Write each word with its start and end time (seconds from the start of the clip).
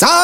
Саймон 0.00 0.14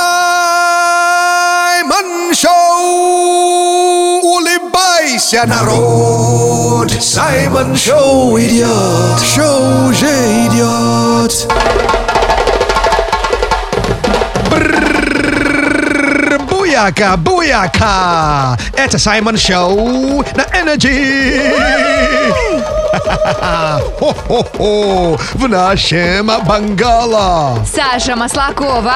Шоу! 2.33 4.21
Улыбайся, 4.23 5.43
народ! 5.47 6.93
Саймон 7.03 7.77
Шоу 7.77 8.39
идет! 8.39 9.21
Шоу 9.35 9.89
уже 9.89 10.07
идет! 10.47 11.49
Буяка, 16.49 17.17
буяка! 17.17 18.57
Это 18.77 18.97
Саймон 18.97 19.37
Шоу 19.37 20.25
на 20.37 20.45
Energy! 20.55 21.43
Хо-хо-хо! 23.99 25.19
В 25.35 25.49
нашем 25.49 26.31
Бангала! 26.47 27.59
Саша 27.65 28.17
Маслакова. 28.17 28.95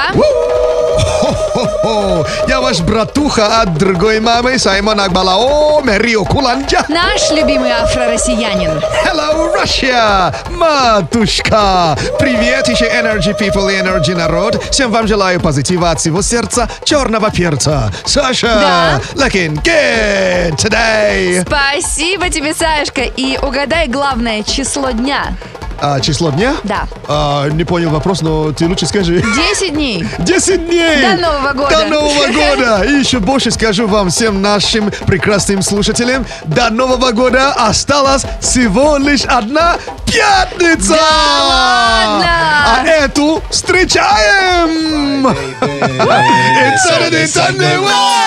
Хо-хо-хо! 1.21 2.25
Я 2.47 2.59
ваш 2.59 2.79
братуха 2.79 3.61
от 3.61 3.75
другой 3.75 4.19
мамы 4.19 4.57
Саймон 4.57 4.99
Акбалао 4.99 5.81
Мерио 5.81 6.25
Куланджа. 6.25 6.85
Наш 6.89 7.31
любимый 7.31 7.71
афро-россиянин. 7.71 8.81
Hello, 9.05 9.53
Russia! 9.55 10.33
Матушка! 10.49 11.97
Привет 12.19 12.67
еще 12.67 12.85
Energy 12.85 13.37
People 13.37 13.71
и 13.71 13.77
Energy 13.79 14.15
народ. 14.15 14.61
Всем 14.71 14.91
вам 14.91 15.07
желаю 15.07 15.39
позитива 15.39 15.91
от 15.91 15.99
всего 15.99 16.21
сердца 16.21 16.67
черного 16.83 17.29
перца. 17.31 17.91
Саша! 18.05 18.47
Да? 18.47 19.01
Looking 19.15 19.61
good 19.63 20.55
today! 20.57 21.45
Спасибо 21.45 22.29
тебе, 22.29 22.53
Сашка. 22.53 23.01
И 23.01 23.37
угадай 23.37 23.87
главное 23.87 23.98
число 24.43 24.91
дня. 24.91 25.35
А, 25.81 25.99
число 25.99 26.31
дня? 26.31 26.55
Да. 26.63 26.87
А, 27.07 27.47
не 27.49 27.63
понял 27.63 27.89
вопрос, 27.89 28.21
но 28.21 28.51
ты 28.51 28.67
лучше 28.67 28.85
скажи. 28.85 29.21
10 29.21 29.73
дней. 29.73 30.05
10 30.19 30.67
дней! 30.67 31.01
До 31.01 31.21
Нового 31.21 31.53
года. 31.53 31.69
До 31.69 31.85
Нового 31.85 32.27
года! 32.27 32.83
И 32.83 32.99
еще 32.99 33.19
больше 33.19 33.51
скажу 33.51 33.87
вам, 33.87 34.09
всем 34.09 34.41
нашим 34.41 34.91
прекрасным 35.07 35.61
слушателям, 35.61 36.25
до 36.45 36.69
Нового 36.69 37.11
года 37.11 37.53
осталась 37.53 38.25
всего 38.41 38.97
лишь 38.97 39.23
одна 39.23 39.77
пятница! 40.05 40.95
Да 40.95 41.45
ладно? 41.47 42.25
А 42.67 42.83
эту 42.85 43.41
встречаем! 43.49 45.27
It's 45.27 46.85
Saturday, 46.87 47.25
Sunday, 47.25 47.77
what? 47.79 48.19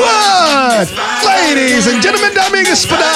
what? 0.00 0.86
Ladies 1.24 1.86
and 1.86 2.02
gentlemen, 2.02 2.32
Dami 2.32 2.64
Gaspada. 2.64 3.12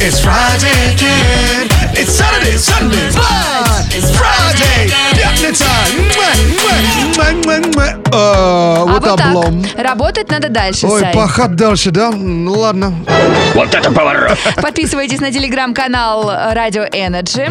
It's 0.00 0.20
Friday 0.20 0.92
again. 0.92 1.68
It's 1.96 2.12
Saturday, 2.12 2.56
Sunday, 2.56 3.10
but 3.12 3.84
it's 3.94 4.10
Friday. 4.16 5.19
Пятница. 5.30 5.64
Муа. 7.44 7.86
А, 8.12 8.76
А 8.80 8.84
Вот 8.84 9.06
вот 9.06 9.20
облом. 9.20 9.62
так. 9.62 9.84
Работать 9.84 10.28
надо 10.30 10.48
дальше, 10.48 10.86
Ой, 10.86 11.00
Сай. 11.00 11.14
пахать 11.14 11.54
дальше, 11.54 11.90
да? 11.92 12.10
Ну 12.10 12.52
ладно. 12.52 12.92
Подписывайтесь 14.60 15.20
на 15.20 15.30
телеграм-канал 15.32 16.28
э, 16.30 16.54
Радио 16.54 16.82
Energy. 16.84 17.48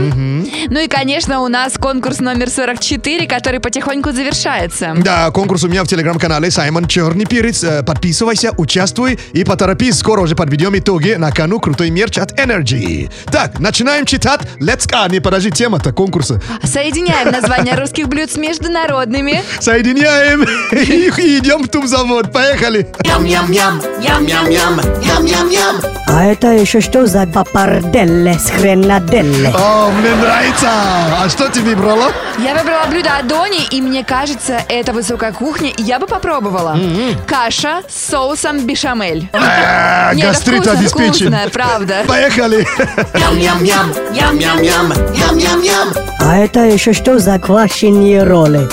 Ну 0.69 0.79
и, 0.79 0.87
конечно, 0.87 1.39
у 1.41 1.47
нас 1.47 1.77
конкурс 1.77 2.19
номер 2.19 2.49
44, 2.49 3.27
который 3.27 3.59
потихоньку 3.59 4.11
завершается. 4.11 4.93
Да, 4.97 5.29
конкурс 5.31 5.63
у 5.63 5.69
меня 5.69 5.83
в 5.83 5.87
телеграм-канале 5.87 6.51
Саймон 6.51 6.87
Черный 6.87 7.25
Перец. 7.25 7.63
Э, 7.63 7.83
Подписывайся, 7.83 8.51
участвуй 8.57 9.19
и 9.33 9.43
поторопись. 9.45 9.97
Скоро 9.99 10.21
уже 10.21 10.35
подведем 10.35 10.77
итоги. 10.77 11.13
На 11.17 11.31
кону 11.31 11.59
крутой 11.59 11.89
мерч 11.89 12.17
от 12.17 12.37
Energy. 12.39 13.09
Так, 13.31 13.59
начинаем 13.59 14.05
читать. 14.05 14.41
Let's 14.59 14.87
go. 14.87 15.09
Не, 15.09 15.19
подожди, 15.21 15.51
тема-то 15.51 15.93
конкурса. 15.93 16.41
Соединяем 16.63 17.29
названия 17.69 17.75
русских 17.75 18.07
блюд 18.07 18.31
с 18.31 18.37
международными. 18.37 19.43
Соединяем 19.59 20.43
и 20.43 21.37
идем 21.37 21.63
в 21.63 21.69
тумзавод. 21.69 22.31
Поехали. 22.31 22.87
А 26.07 26.25
это 26.25 26.47
еще 26.47 26.81
что 26.81 27.05
за 27.05 27.27
папарделле 27.27 28.33
с 28.33 28.49
хренаделле? 28.49 29.53
О, 29.55 29.91
мне 29.91 30.15
нравится. 30.15 30.69
А 30.69 31.27
что 31.29 31.49
ты 31.49 31.61
выбрала? 31.61 32.11
Я 32.39 32.55
выбрала 32.55 32.85
блюдо 32.89 33.17
Адони, 33.17 33.65
и 33.69 33.81
мне 33.81 34.03
кажется, 34.03 34.61
это 34.69 34.93
высокая 34.93 35.31
кухня, 35.31 35.69
и 35.69 35.83
я 35.83 35.99
бы 35.99 36.07
попробовала. 36.07 36.77
Каша 37.27 37.81
с 37.87 38.09
соусом 38.09 38.65
бешамель. 38.65 39.29
Э, 39.33 40.15
Гастрит 40.15 40.67
обеспечен. 40.67 41.35
правда. 41.51 42.03
Поехали. 42.07 42.65
А 46.21 46.37
это 46.37 46.59
еще 46.61 46.93
что 46.93 47.19
за 47.19 47.39
квашенье 47.59 48.23
роли? 48.23 48.69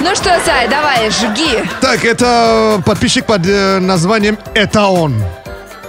Ну 0.00 0.14
что, 0.14 0.30
Сай, 0.44 0.68
давай, 0.68 1.10
жги. 1.10 1.64
Так, 1.80 2.04
это 2.04 2.82
подписчик 2.84 3.24
под 3.24 3.46
э, 3.46 3.78
названием 3.78 4.36
«Это 4.54 4.82
он». 4.88 5.14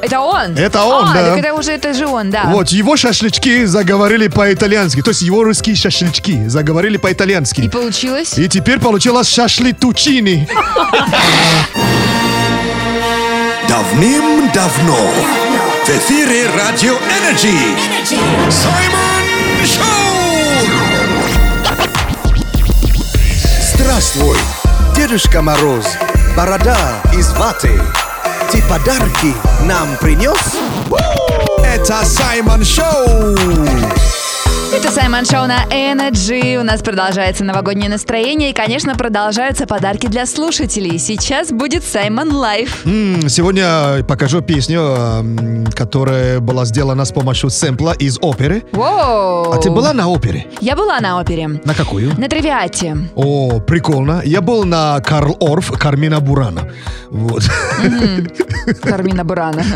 Это 0.02 0.22
он? 0.22 0.56
Это 0.58 0.84
он, 0.84 1.08
а, 1.08 1.14
да. 1.14 1.30
так 1.32 1.40
это 1.40 1.54
уже, 1.54 1.72
это 1.72 1.94
же 1.94 2.06
он, 2.06 2.30
да. 2.30 2.44
Вот, 2.46 2.70
его 2.70 2.96
шашлычки 2.96 3.66
заговорили 3.66 4.28
по-итальянски. 4.28 5.02
То 5.02 5.10
есть 5.10 5.22
его 5.24 5.44
русские 5.44 5.76
шашлычки 5.76 6.48
заговорили 6.48 6.96
И 6.96 7.00
по-итальянски. 7.00 7.68
получилось? 7.70 8.38
И 8.38 8.48
теперь 8.48 8.80
получилось 8.80 9.28
шашлитучини. 9.28 10.48
Давным-давно 13.68 14.98
в 15.86 15.90
эфире 15.90 16.50
Радио 16.56 16.94
Energy 16.94 17.58
Саймон 18.52 19.66
Шоу! 19.66 20.05
Здравствуй, 23.96 24.38
Дедушка 24.94 25.42
Мороз, 25.42 25.86
борода 26.36 26.76
из 27.14 27.32
ваты. 27.32 27.82
Ты 28.52 28.62
подарки 28.64 29.34
нам 29.64 29.96
принес? 30.02 30.58
Это 31.64 32.04
Саймон 32.04 32.66
Шоу! 32.66 33.38
Это 34.76 34.92
Саймон 34.92 35.24
Шоу 35.24 35.48
на 35.48 35.64
Energy. 35.70 36.60
У 36.60 36.64
нас 36.64 36.82
продолжается 36.82 37.46
новогоднее 37.46 37.90
настроение 37.90 38.50
и, 38.50 38.54
конечно, 38.54 38.94
продолжаются 38.96 39.66
подарки 39.66 40.08
для 40.08 40.26
слушателей. 40.26 41.00
Сейчас 41.00 41.50
будет 41.50 41.86
Саймон 41.86 42.34
live. 42.34 42.82
Сегодня 42.84 44.04
покажу 44.04 44.42
песню, 44.42 44.82
эм, 44.82 45.66
которая 45.68 46.42
была 46.42 46.66
сделана 46.66 47.06
с 47.06 47.14
помощью 47.14 47.52
сэмпла 47.52 47.94
из 47.94 48.18
оперы. 48.22 48.66
Воу! 48.74 49.54
А 49.54 49.58
ты 49.64 49.72
была 49.72 49.94
на 49.94 50.10
опере? 50.10 50.46
Я 50.60 50.76
была 50.76 51.00
на 51.00 51.22
опере. 51.22 51.48
На 51.64 51.74
какую? 51.74 52.12
На 52.20 52.28
Травиате. 52.28 52.98
О, 53.16 53.62
прикольно. 53.62 54.24
Я 54.26 54.42
был 54.42 54.66
на 54.66 55.00
Карл 55.00 55.38
Орф 55.40 55.72
Кармина 55.80 56.20
Бурана. 56.20 56.70
Вот. 57.10 57.44
Кармина 58.82 59.24
Бурана. 59.24 59.64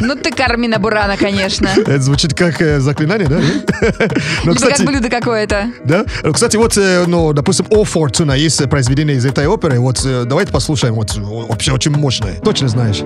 Ну 0.00 0.16
ты 0.16 0.32
Кармина 0.32 0.80
Бурана, 0.80 1.16
конечно. 1.16 1.68
Это 1.68 2.00
звучит 2.00 2.34
как 2.34 2.60
э, 2.60 2.80
заклинание, 2.80 3.28
да? 3.28 3.38
Но, 4.44 4.52
Либо 4.52 4.68
как 4.68 4.80
блюдо 4.80 5.08
какое-то. 5.08 5.72
Да? 5.84 6.04
Кстати, 6.32 6.56
вот, 6.56 6.76
э, 6.76 7.04
ну, 7.06 7.32
допустим, 7.32 7.66
О 7.70 7.84
Фортуна 7.84 8.32
есть 8.32 8.60
э, 8.60 8.66
произведение 8.66 9.16
из 9.16 9.24
этой 9.24 9.46
оперы. 9.46 9.78
Вот 9.80 10.04
э, 10.04 10.24
давайте 10.24 10.52
послушаем. 10.52 10.94
Вот 10.94 11.14
вообще 11.16 11.72
очень 11.72 11.92
мощное. 11.92 12.40
Точно 12.40 12.68
знаешь? 12.68 13.02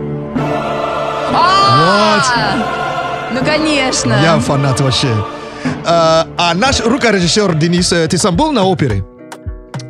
А, 1.33 2.57
Ну, 3.33 3.45
конечно. 3.45 4.19
Я 4.23 4.39
фанат 4.39 4.81
вообще. 4.81 5.09
А, 5.85 6.27
а 6.37 6.55
наш 6.55 6.81
рукорежиссер 6.81 7.55
Денис, 7.55 7.89
ты 7.89 8.19
сам 8.19 8.37
был 8.37 8.53
на 8.53 8.65
опере? 8.65 9.05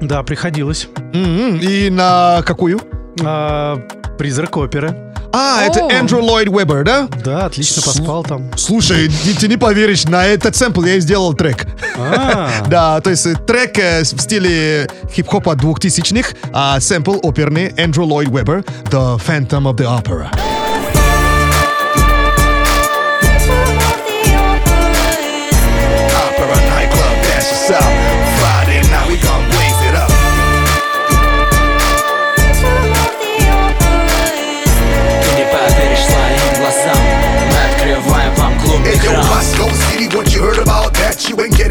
Да, 0.01 0.23
приходилось. 0.23 0.89
Мгм. 1.13 1.59
И 1.59 1.91
на 1.91 2.43
какую? 2.45 2.81
А, 3.23 3.77
призрак 4.19 4.57
оперы. 4.57 4.95
А, 5.33 5.63
это 5.65 5.87
О. 5.87 5.91
Эндрю 5.91 6.23
Ллойд 6.23 6.49
Уэббер, 6.49 6.85
да? 6.85 7.09
Да, 7.25 7.47
отлично 7.47 7.83
поспал 7.83 8.25
там. 8.25 8.51
Слушай, 8.57 9.09
ты, 9.09 9.35
ты 9.35 9.49
не 9.49 9.57
поверишь, 9.57 10.05
на 10.05 10.27
этот 10.27 10.57
сэмпл 10.57 10.83
я 10.85 10.95
и 10.95 11.01
сделал 11.01 11.35
трек. 11.35 11.67
А, 11.97 12.51
Да, 12.69 13.01
то 13.01 13.11
есть 13.11 13.27
э, 13.27 13.35
трек 13.35 13.79
э, 13.79 14.03
в 14.03 14.21
стиле 14.21 14.89
хип-хопа 15.13 15.55
двухтысячных, 15.55 16.35
а 16.53 16.79
сэмпл 16.81 17.19
оперный 17.23 17.73
Эндрю 17.77 18.05
Ллойд 18.05 18.29
Уэббер 18.29 18.65
The 18.91 19.21
Phantom 19.27 19.71
of 19.71 19.77
the. 19.77 19.87
Opera 19.87 20.46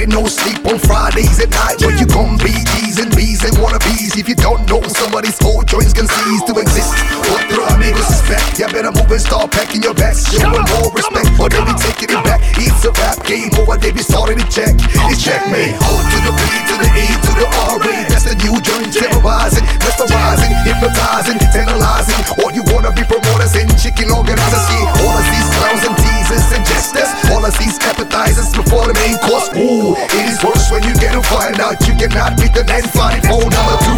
no 0.09 0.25
sleep 0.25 0.65
on 0.65 0.79
Fridays 0.79 1.39
at 1.39 1.49
night. 1.49 1.81
Where 1.81 1.97
you 1.97 2.05
gon' 2.05 2.37
be 2.37 2.53
D's 2.95 3.03
and 3.03 3.15
B's 3.15 3.43
and 3.43 3.57
wannabes. 3.57 4.15
If 4.15 4.29
you 4.29 4.35
don't 4.35 4.63
know, 4.69 4.81
somebody's 4.87 5.37
whole 5.43 5.63
joints 5.63 5.91
can 5.91 6.07
cease 6.07 6.43
to 6.47 6.55
exist. 6.55 6.95
What 7.27 7.43
the 7.51 7.59
amigos 7.75 8.07
suspect? 8.07 8.55
You 8.59 8.67
better 8.71 8.91
move 8.95 9.11
and 9.11 9.19
start 9.19 9.51
packing 9.51 9.83
your 9.83 9.93
bags. 9.93 10.23
Show 10.31 10.47
'em 10.47 10.63
more 10.79 10.91
respect, 10.95 11.27
or 11.35 11.49
they'll 11.49 11.67
be 11.67 11.75
taking 11.75 12.15
it 12.15 12.23
back. 12.23 12.39
It's 12.55 12.85
a 12.85 12.91
rap 12.95 13.19
game 13.27 13.51
over 13.59 13.75
there, 13.75 13.91
be 13.91 13.99
started 13.99 14.39
to 14.39 14.47
check. 14.47 14.71
It's 15.11 15.21
checkmate. 15.21 15.75
O 15.83 15.91
to 15.91 16.17
the 16.23 16.31
B 16.39 16.41
to 16.71 16.75
the 16.79 16.89
E 16.95 17.07
to 17.25 17.31
the 17.35 17.47
R 17.67 17.75
A. 17.83 17.95
That's 18.07 18.23
the 18.23 18.35
new 18.39 18.55
joint, 18.63 18.93
terrorizing, 18.95 19.65
mesmerizing, 19.83 20.55
hypnotizing, 20.63 21.39
tantalizing. 21.51 22.15
All 22.39 22.51
you 22.55 22.63
wanna 22.71 22.91
be 22.95 23.03
promoters 23.03 23.55
and 23.59 23.67
chicken 23.75 24.07
organizers. 24.09 24.63
See 24.71 24.83
all 25.03 25.15
of 25.19 25.25
these 25.35 25.49
clowns 25.51 25.83
and 25.83 25.95
teasers 25.99 26.47
and 26.55 26.63
jesters. 26.63 27.11
All 27.31 27.43
of 27.43 27.51
these 27.59 27.75
appetizers 27.83 28.55
before 28.55 28.87
the 28.87 28.95
main 29.03 29.17
course. 29.19 29.51
Ooh, 29.59 29.99
it 30.15 30.25
is 30.31 30.39
worse 30.47 30.71
when 30.71 30.83
you 30.87 30.95
get 30.95 31.11
to 31.11 31.21
find 31.21 31.59
out 31.59 31.75
you 31.87 31.93
cannot 31.95 32.39
beat 32.39 32.53
the 32.53 32.63
954 32.85 33.49
number 33.49 33.77
two. 33.81 33.97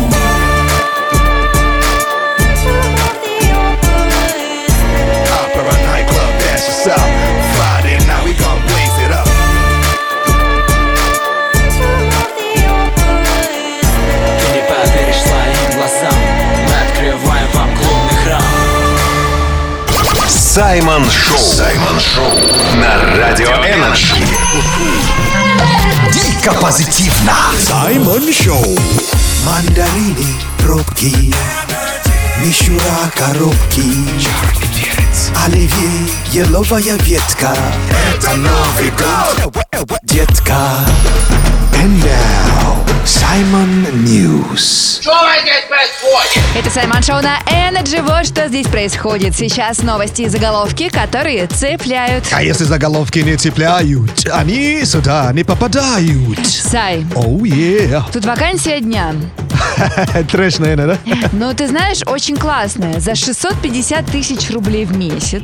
Opera 5.27 5.75
nightclub, 5.87 6.31
dash 6.39 6.69
us 6.71 6.87
out. 6.87 7.09
Friday 7.57 7.97
night, 8.07 8.23
we 8.23 8.33
gon' 8.39 8.61
blaze 8.63 8.97
it 9.03 9.11
up. 9.11 9.27
Ты 14.39 14.47
не 14.55 14.61
поверишь 14.69 15.21
своим 15.21 15.67
глазам 15.75 16.19
Мы 16.67 16.75
открываем 16.87 17.47
вам 17.53 17.69
клубный 17.75 18.17
храм 18.23 18.41
Саймон 20.29 21.03
Шоу. 21.09 21.37
Саймон 21.37 21.99
Шоу. 21.99 22.31
На 22.79 23.17
Радио 23.17 23.49
Energy. 23.49 24.15
Дико 26.11 26.53
позитивно. 26.61 27.33
Саймон 27.57 28.31
Шоу. 28.33 28.77
Мандарины, 29.45 30.27
пробки, 30.59 31.33
мишура, 32.43 33.11
коробки. 33.15 33.83
Оливье, 35.45 36.07
еловая 36.31 36.97
ветка. 37.01 37.55
Это 38.13 38.35
Новый 38.35 38.91
год, 38.91 39.99
детка. 40.03 40.55
And 41.73 42.03
now, 42.03 42.86
Simon 43.07 43.89
News. 44.03 44.99
Это 46.53 46.69
Саймон 46.69 47.01
Шоу 47.01 47.21
на 47.21 47.39
Energy. 47.47 48.01
Вот 48.01 48.25
что 48.27 48.49
здесь 48.49 48.67
происходит. 48.67 49.33
Сейчас 49.33 49.81
новости 49.81 50.23
и 50.23 50.27
заголовки, 50.27 50.89
которые 50.89 51.47
цепляют. 51.47 52.25
А 52.33 52.43
если 52.43 52.65
заголовки 52.65 53.19
не 53.19 53.37
цепляют, 53.37 54.27
они 54.29 54.83
сюда 54.83 55.31
не 55.31 55.45
попадают. 55.45 56.45
Сай, 56.45 57.05
Оу, 57.15 57.45
е. 57.45 58.03
тут 58.11 58.25
вакансия 58.25 58.81
дня. 58.81 59.13
Трэш, 60.29 60.59
наверное, 60.59 60.97
да? 61.05 61.15
Ну, 61.31 61.53
ты 61.53 61.69
знаешь, 61.69 62.01
очень 62.07 62.35
классная. 62.35 62.99
За 62.99 63.15
650 63.15 64.05
тысяч 64.07 64.51
рублей 64.51 64.83
в 64.83 64.97
месяц. 64.97 65.43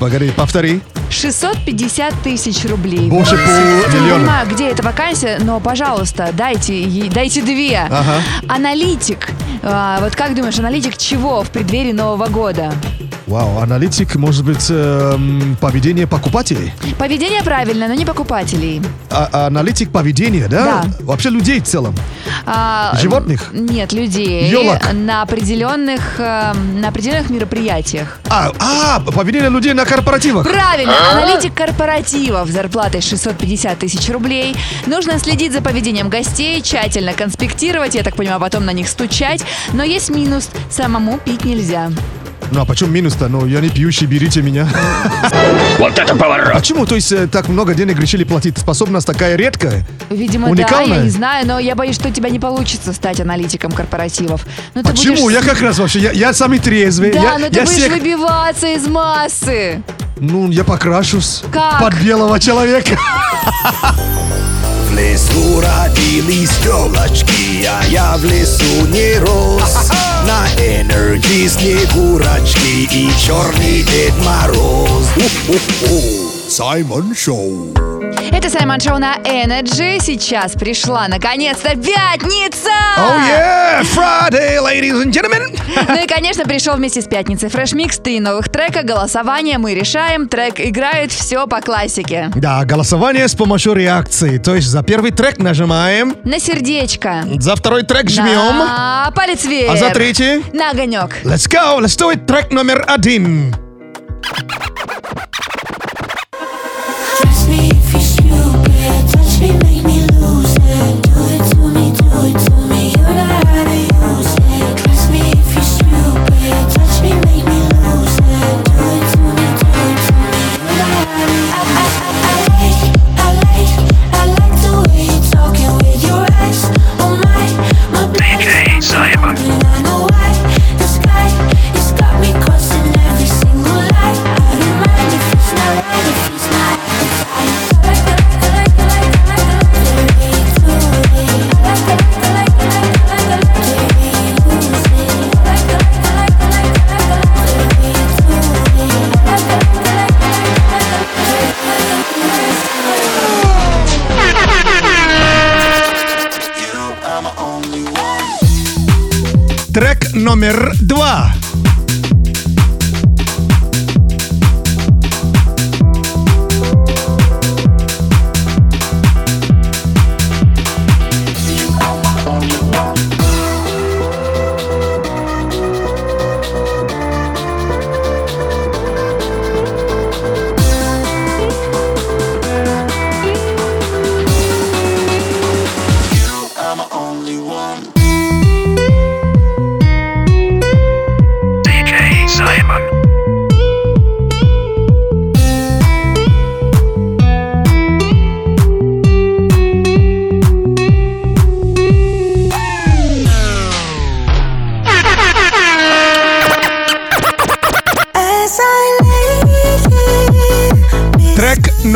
Погоди, 0.00 0.30
повтори. 0.30 0.80
650 1.10 2.14
тысяч 2.22 2.64
рублей. 2.64 3.10
Больше 3.10 3.34
месяц. 3.36 3.92
Не 3.92 4.10
понимаю, 4.10 4.48
где 4.48 4.68
эта 4.68 4.82
вакансия, 4.82 5.38
но, 5.40 5.60
пожалуйста, 5.60 6.30
дайте, 6.32 6.80
ей- 6.82 7.10
дайте 7.10 7.42
две. 7.42 7.80
Ага. 7.80 8.22
Аналитик. 8.48 9.28
А, 9.62 9.98
вот 10.00 10.16
как 10.16 10.34
думаешь, 10.34 10.58
аналитик 10.58 10.96
чего 10.96 11.42
в 11.42 11.50
преддверии 11.50 11.92
Нового 11.92 12.28
года? 12.28 12.72
Вау, 13.30 13.60
аналитик, 13.60 14.16
может 14.16 14.44
быть, 14.44 14.66
эм, 14.70 15.56
поведение 15.60 16.08
покупателей? 16.08 16.72
Поведение 16.98 17.44
правильное, 17.44 17.86
но 17.86 17.94
не 17.94 18.04
покупателей. 18.04 18.82
А- 19.08 19.46
аналитик 19.46 19.92
поведения, 19.92 20.48
да? 20.48 20.64
Да. 20.64 20.84
Вообще 21.04 21.30
людей 21.30 21.60
в 21.60 21.62
целом. 21.62 21.94
А, 22.44 22.92
Животных? 23.00 23.50
Нет, 23.52 23.92
людей. 23.92 24.50
Ёлок? 24.50 24.92
На 24.92 25.22
определенных, 25.22 26.18
э, 26.18 26.52
на 26.80 26.88
определенных 26.88 27.30
мероприятиях. 27.30 28.18
А, 28.28 28.50
а, 28.58 28.98
поведение 29.12 29.48
людей 29.48 29.74
на 29.74 29.84
корпоративах. 29.84 30.44
Правильно, 30.50 30.94
аналитик 31.12 31.54
корпоративов 31.54 32.48
с 32.48 32.52
зарплатой 32.52 33.00
650 33.00 33.78
тысяч 33.78 34.10
рублей. 34.10 34.56
Нужно 34.86 35.20
следить 35.20 35.52
за 35.52 35.62
поведением 35.62 36.08
гостей, 36.08 36.60
тщательно 36.62 37.12
конспектировать, 37.12 37.94
я 37.94 38.02
так 38.02 38.16
понимаю, 38.16 38.40
потом 38.40 38.64
на 38.64 38.72
них 38.72 38.88
стучать. 38.88 39.44
Но 39.72 39.84
есть 39.84 40.10
минус, 40.10 40.48
самому 40.68 41.18
пить 41.18 41.44
нельзя. 41.44 41.92
Ну 42.52 42.60
а 42.60 42.64
почему 42.64 42.90
минус-то? 42.90 43.28
Ну, 43.28 43.46
я 43.46 43.60
не 43.60 43.68
пьющий, 43.68 44.06
берите 44.06 44.42
меня. 44.42 44.68
Вот 45.78 45.96
это 45.98 46.16
поворот! 46.16 46.52
Почему? 46.52 46.84
То 46.84 46.96
есть 46.96 47.12
э, 47.12 47.28
так 47.28 47.48
много 47.48 47.74
денег 47.74 47.98
решили 48.00 48.24
платить? 48.24 48.58
Способность 48.58 49.06
такая 49.06 49.36
редкая? 49.36 49.86
Видимо, 50.10 50.46
да, 50.46 50.50
Уникальная? 50.52 50.98
я 50.98 51.04
не 51.04 51.10
знаю, 51.10 51.46
но 51.46 51.58
я 51.60 51.74
боюсь, 51.76 51.94
что 51.94 52.08
у 52.08 52.12
тебя 52.12 52.28
не 52.28 52.40
получится 52.40 52.92
стать 52.92 53.20
аналитиком 53.20 53.70
корпоративов. 53.70 54.44
Ну, 54.74 54.82
ты 54.82 54.90
Почему? 54.90 55.16
будешь- 55.22 55.36
Я 55.38 55.42
как 55.48 55.60
раз 55.62 55.78
вообще, 55.78 56.00
я, 56.00 56.10
я 56.10 56.32
самый 56.32 56.58
трезвый. 56.58 57.12
Да, 57.12 57.20
я, 57.22 57.38
но 57.38 57.48
ты 57.48 57.56
я 57.60 57.64
будешь 57.64 57.76
всех- 57.76 57.92
выбиваться 57.92 58.66
из 58.74 58.86
массы. 58.88 59.82
Ну, 60.18 60.50
я 60.50 60.64
покрашусь 60.64 61.42
Как? 61.52 61.80
под 61.80 61.94
белого 62.02 62.38
человека. 62.40 62.98
В 64.89 64.91
лесу 64.93 65.61
родились 65.61 66.57
елочки, 66.63 67.65
а 67.65 67.83
я 67.87 68.17
в 68.17 68.25
лесу 68.25 68.85
не 68.87 69.17
рос. 69.19 69.91
На 70.25 70.47
энергии 70.61 71.47
снегурочки 71.47 72.87
и 72.91 73.09
черный 73.17 73.83
Дед 73.83 74.13
Мороз. 74.25 75.07
У-ху-ху. 75.17 76.31
Саймон 76.49 77.15
Шоу. 77.15 77.73
Это 78.32 78.48
Саймон 78.50 78.80
Шоу 78.80 78.98
на 78.98 79.16
Energy. 79.18 80.00
Сейчас 80.00 80.52
пришла, 80.52 81.08
наконец-то, 81.08 81.70
пятница! 81.70 82.70
Oh 82.98 83.18
yeah! 83.28 83.82
Friday, 83.82 84.58
ladies 84.60 85.02
and 85.02 85.12
gentlemen! 85.12 85.58
Ну 85.88 86.04
и, 86.04 86.06
конечно, 86.06 86.44
пришел 86.44 86.74
вместе 86.76 87.00
с 87.02 87.06
пятницей 87.06 87.48
Fresh 87.48 87.74
Mix, 87.76 88.00
три 88.02 88.20
новых 88.20 88.48
трека, 88.48 88.82
голосование, 88.82 89.58
мы 89.58 89.74
решаем, 89.74 90.28
трек 90.28 90.60
играет, 90.60 91.12
все 91.12 91.46
по 91.46 91.60
классике. 91.60 92.30
Да, 92.34 92.64
голосование 92.64 93.28
с 93.28 93.34
помощью 93.34 93.74
реакции. 93.74 94.38
То 94.38 94.54
есть 94.54 94.68
за 94.68 94.82
первый 94.82 95.10
трек 95.10 95.38
нажимаем, 95.38 96.16
На 96.24 96.38
сердечко. 96.38 97.24
за 97.38 97.56
второй 97.56 97.82
трек 97.82 98.08
жмем. 98.10 98.58
На 98.58 99.12
палец 99.14 99.44
вверх. 99.44 99.72
А 99.72 99.76
за 99.76 99.90
третий? 99.90 100.44
На 100.52 100.70
огонек. 100.70 101.16
Let's 101.24 101.48
go, 101.48 101.80
let's 101.80 101.98
do 101.98 102.12
it. 102.12 102.26
Трек 102.26 102.50
номер 102.52 102.84
один. 102.86 103.54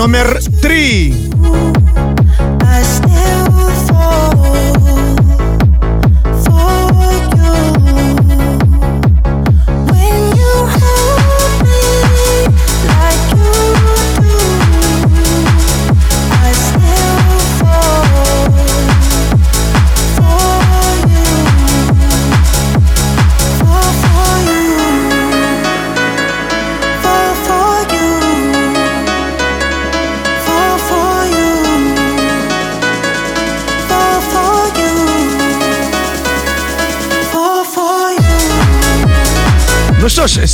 Nummer 0.04 0.38
3. 0.61 1.34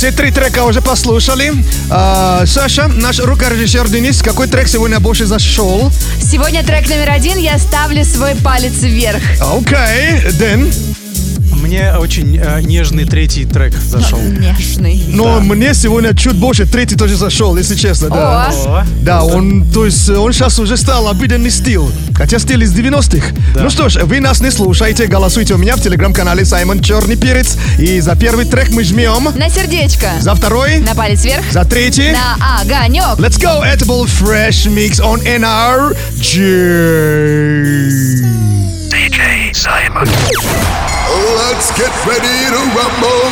Все 0.01 0.11
три 0.11 0.31
трека 0.31 0.63
уже 0.63 0.81
послушали. 0.81 1.53
А, 1.91 2.43
Саша, 2.47 2.87
наш 2.87 3.19
рукорежиссер 3.19 3.87
Денис, 3.87 4.23
какой 4.23 4.47
трек 4.47 4.67
сегодня 4.67 4.99
больше 4.99 5.27
зашел? 5.27 5.91
Сегодня 6.19 6.63
трек 6.63 6.89
номер 6.89 7.11
один 7.11 7.37
«Я 7.37 7.59
ставлю 7.59 8.03
свой 8.03 8.33
палец 8.33 8.81
вверх». 8.81 9.21
Окей, 9.39 10.31
Дэн. 10.39 10.73
Мне 11.71 11.93
очень 11.93 12.37
э, 12.37 12.61
нежный 12.63 13.05
третий 13.05 13.45
трек 13.45 13.73
зашел. 13.73 14.19
Нежный. 14.21 15.01
Но 15.07 15.39
мне 15.39 15.73
сегодня 15.73 16.13
чуть 16.13 16.35
больше 16.35 16.65
третий 16.65 16.97
тоже 16.97 17.15
зашел, 17.15 17.55
если 17.55 17.75
честно, 17.75 18.09
да. 18.09 18.49
О, 18.49 18.83
Да, 19.03 19.23
он, 19.23 19.65
то 19.71 19.85
есть, 19.85 20.09
э, 20.09 20.17
он 20.17 20.33
сейчас 20.33 20.59
уже 20.59 20.75
стал 20.75 21.07
обыденный 21.07 21.49
стиль. 21.49 21.79
Хотя 22.13 22.39
стиль 22.39 22.63
из 22.63 22.73
90-х. 22.77 23.25
Ну 23.55 23.69
что 23.69 23.87
ж, 23.87 24.03
вы 24.03 24.19
нас 24.19 24.41
не 24.41 24.51
слушаете, 24.51 25.07
голосуйте 25.07 25.53
у 25.53 25.57
меня 25.57 25.77
в 25.77 25.81
телеграм-канале 25.81 26.43
Саймон 26.43 26.81
Черный 26.81 27.15
Перец. 27.15 27.55
И 27.79 28.01
за 28.01 28.17
первый 28.17 28.43
трек 28.43 28.71
мы 28.71 28.83
жмем. 28.83 29.29
на 29.33 29.49
сердечко. 29.49 30.09
За 30.19 30.35
второй. 30.35 30.79
На 30.79 30.93
палец 30.93 31.23
вверх. 31.23 31.45
За 31.53 31.63
третий. 31.63 32.11
На 32.11 32.59
огонек. 32.59 33.17
Let's 33.17 33.39
go, 33.39 33.63
Edible 33.63 34.05
Fresh 34.19 34.67
Mix 34.67 34.99
on 34.99 35.23
NRG. 35.23 36.35
DJ 38.89 39.53
Simon. 39.53 40.09
Let's 41.11 41.71
get 41.77 41.91
ready 42.07 42.47
to 42.51 42.61
rumble. 42.71 43.27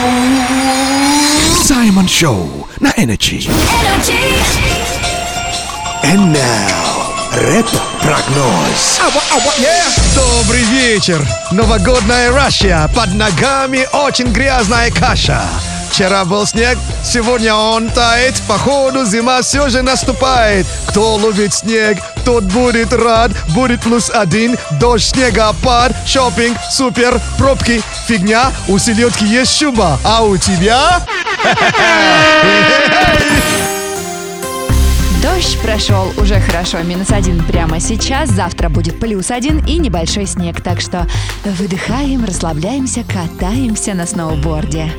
Simon 1.64 2.08
Show 2.08 2.68
на 2.82 2.92
Energy. 2.98 3.48
And 6.04 6.34
now, 6.34 7.14
рэп-прогноз. 7.36 9.00
Добрый 10.14 10.64
вечер. 10.64 11.26
Новогодная 11.52 12.34
Россия. 12.34 12.86
Под 12.94 13.14
ногами 13.14 13.88
очень 13.94 14.34
грязная 14.34 14.92
каша. 14.92 15.42
Вчера 15.90 16.26
был 16.26 16.46
снег, 16.46 16.78
сегодня 17.04 17.56
он 17.56 17.90
тает. 17.90 18.42
Походу 18.48 19.06
зима 19.06 19.42
все 19.42 19.70
же 19.70 19.84
наступает. 19.84 20.68
Кто 20.90 21.18
любит 21.18 21.54
снег, 21.54 21.98
тот 22.30 22.44
будет 22.44 22.94
рад. 22.94 23.32
Будет 23.56 23.82
плюс 23.82 24.12
один, 24.12 24.56
дождь, 24.80 25.16
снегопад, 25.16 25.96
шопинг, 26.06 26.56
супер, 26.70 27.20
пробки, 27.40 27.82
фигня. 28.08 28.52
У 28.68 28.78
селедки 28.78 29.26
есть 29.26 29.58
шуба, 29.58 29.98
а 30.04 30.22
у 30.22 30.38
тебя... 30.38 31.04
Дождь 35.24 35.58
прошел 35.64 36.14
уже 36.18 36.40
хорошо, 36.40 36.78
минус 36.84 37.10
один 37.10 37.44
прямо 37.44 37.80
сейчас. 37.80 38.30
Завтра 38.30 38.70
будет 38.70 39.00
плюс 39.00 39.32
один 39.32 39.66
и 39.66 39.80
небольшой 39.80 40.28
снег. 40.28 40.62
Так 40.62 40.82
что 40.82 41.08
выдыхаем, 41.44 42.26
расслабляемся, 42.26 43.04
катаемся 43.04 43.96
на 43.96 44.06
сноуборде. 44.06 44.94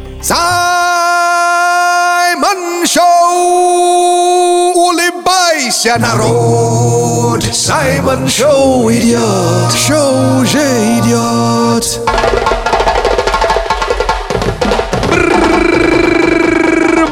Саймон 2.40 2.87
Шоу! 2.87 4.73
Улыбайся, 4.75 5.97
народ! 5.99 7.44
Саймон 7.52 8.26
Шоу 8.28 8.90
идет! 8.90 9.70
Шоу 9.76 10.40
уже 10.40 10.59
идет! 10.99 12.00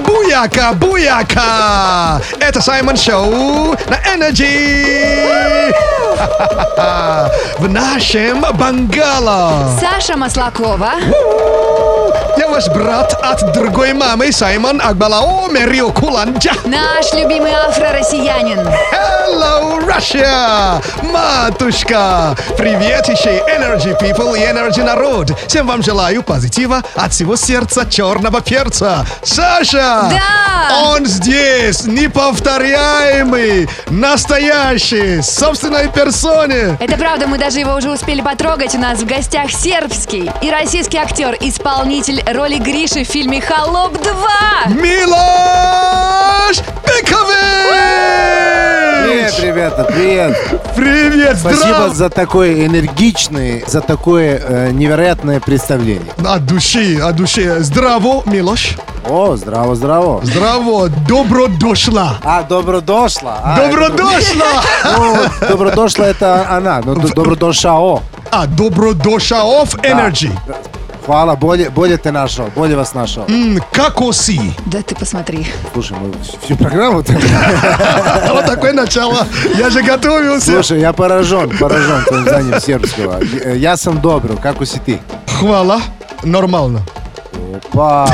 Буяка, 0.07 0.73
буяка! 0.73 2.23
Это 2.41 2.63
Саймон 2.63 2.97
Шоу 2.97 3.77
на 3.87 3.99
Energy! 4.17 5.98
В 7.59 7.69
нашем 7.69 8.45
Бангало! 8.55 9.69
Саша 9.81 10.17
Маслакова. 10.17 10.93
Я 12.37 12.49
ваш 12.49 12.69
брат 12.69 13.19
от 13.23 13.53
другой 13.53 13.93
мамы, 13.93 14.31
Саймон 14.31 14.81
Акбалао 14.81 15.49
Мерио 15.49 15.91
Куланджа. 15.91 16.53
Наш 16.65 17.13
любимый 17.13 17.53
афро-россиянин. 17.53 18.61
Hello, 18.93 19.81
Russia! 19.85 20.81
Матушка! 21.03 22.37
Привет 22.57 23.09
еще 23.09 23.31
Energy 23.49 23.99
People 24.01 24.39
и 24.39 24.43
Energy 24.43 24.85
народ! 24.85 25.33
Всем 25.49 25.67
вам 25.67 25.83
желаю 25.83 26.23
позитива 26.23 26.83
от 26.95 27.13
всего 27.13 27.35
сердца 27.35 27.85
черного 27.91 28.41
перца! 28.41 29.05
Саша! 29.23 30.09
Да! 30.09 30.85
Он 30.85 31.07
здесь! 31.07 31.87
Неповторяемый! 31.87 33.69
Настоящий! 33.91 35.23
Собственной 35.23 35.89
персоне! 36.09 36.77
Это 36.81 36.97
правда, 36.97 37.27
мы 37.27 37.39
даже 37.39 37.61
его 37.61 37.75
уже 37.75 37.91
успели 37.91 38.23
потрогать. 38.23 38.75
У 38.75 38.79
нас 38.79 39.01
в 39.01 39.07
гостях 39.07 39.51
сербский 39.51 40.31
и 40.41 40.51
российский 40.51 40.97
актер, 40.97 41.37
исполнитель 41.41 42.23
роли 42.33 42.57
Гриши 42.57 43.05
в 43.05 43.09
фильме 43.09 43.43
«Холоп 43.43 43.95
2». 43.95 44.81
Милош 44.81 46.61
Бекович! 46.87 48.88
Привет, 49.05 49.41
ребята, 49.41 49.85
привет. 49.85 50.37
Привет! 50.77 51.37
Спасибо 51.39 51.63
здрав- 51.65 51.95
за 51.95 52.11
такой 52.11 52.67
энергичный, 52.67 53.65
за 53.67 53.81
такое 53.81 54.41
э, 54.43 54.71
невероятное 54.73 55.41
представление. 55.41 56.13
От 56.25 56.45
души, 56.47 56.99
от 57.03 57.17
души. 57.17 57.57
Здраво, 57.61 58.23
Милош. 58.27 58.77
О, 59.09 59.37
здраво, 59.37 59.75
здраво. 59.75 60.21
Здраво, 60.25 60.89
добро 61.09 61.47
дошла. 61.47 62.19
А, 62.25 62.43
добро 62.43 62.81
дошла. 62.81 63.39
А, 63.43 63.57
Добро 63.57 63.89
дошла! 63.89 64.63
Ну, 64.97 65.17
добро 65.49 65.71
дошла 65.71 66.07
это 66.07 66.47
она. 66.51 66.81
Ну, 66.85 66.95
д- 66.97 67.09
добро 67.15 67.35
дошао. 67.37 68.03
А, 68.31 68.47
добро 68.47 68.93
дошла 68.95 69.39
of 69.63 69.77
Хвала, 71.09 71.37
более, 71.37 71.71
более 71.71 71.97
ты 71.97 72.13
нашел, 72.13 72.51
более 72.55 72.77
вас 72.77 72.93
нашел. 72.93 73.25
М, 73.29 73.59
Кокоси. 73.73 74.53
Да 74.67 74.83
ты 74.83 74.95
посмотри. 74.95 75.47
Слушай, 75.73 75.97
мы 75.99 76.13
всю 76.45 76.55
программу... 76.55 76.99
Вот 76.99 78.45
такое 78.45 78.75
начало. 78.75 79.27
Я 79.57 79.71
же 79.71 79.83
готовился. 79.83 80.53
Слушай, 80.53 80.81
я 80.81 80.93
поражен, 80.93 81.57
поражен 81.57 82.05
твоим 82.05 82.25
знанием 82.25 82.61
сербского. 82.61 83.23
Я 83.55 83.79
сам 83.79 84.03
добро, 84.03 84.37
как 84.37 84.61
уси 84.61 84.79
ты. 84.85 85.01
Хвала. 85.39 85.81
Нормально. 86.25 86.83
Опа! 87.55 88.09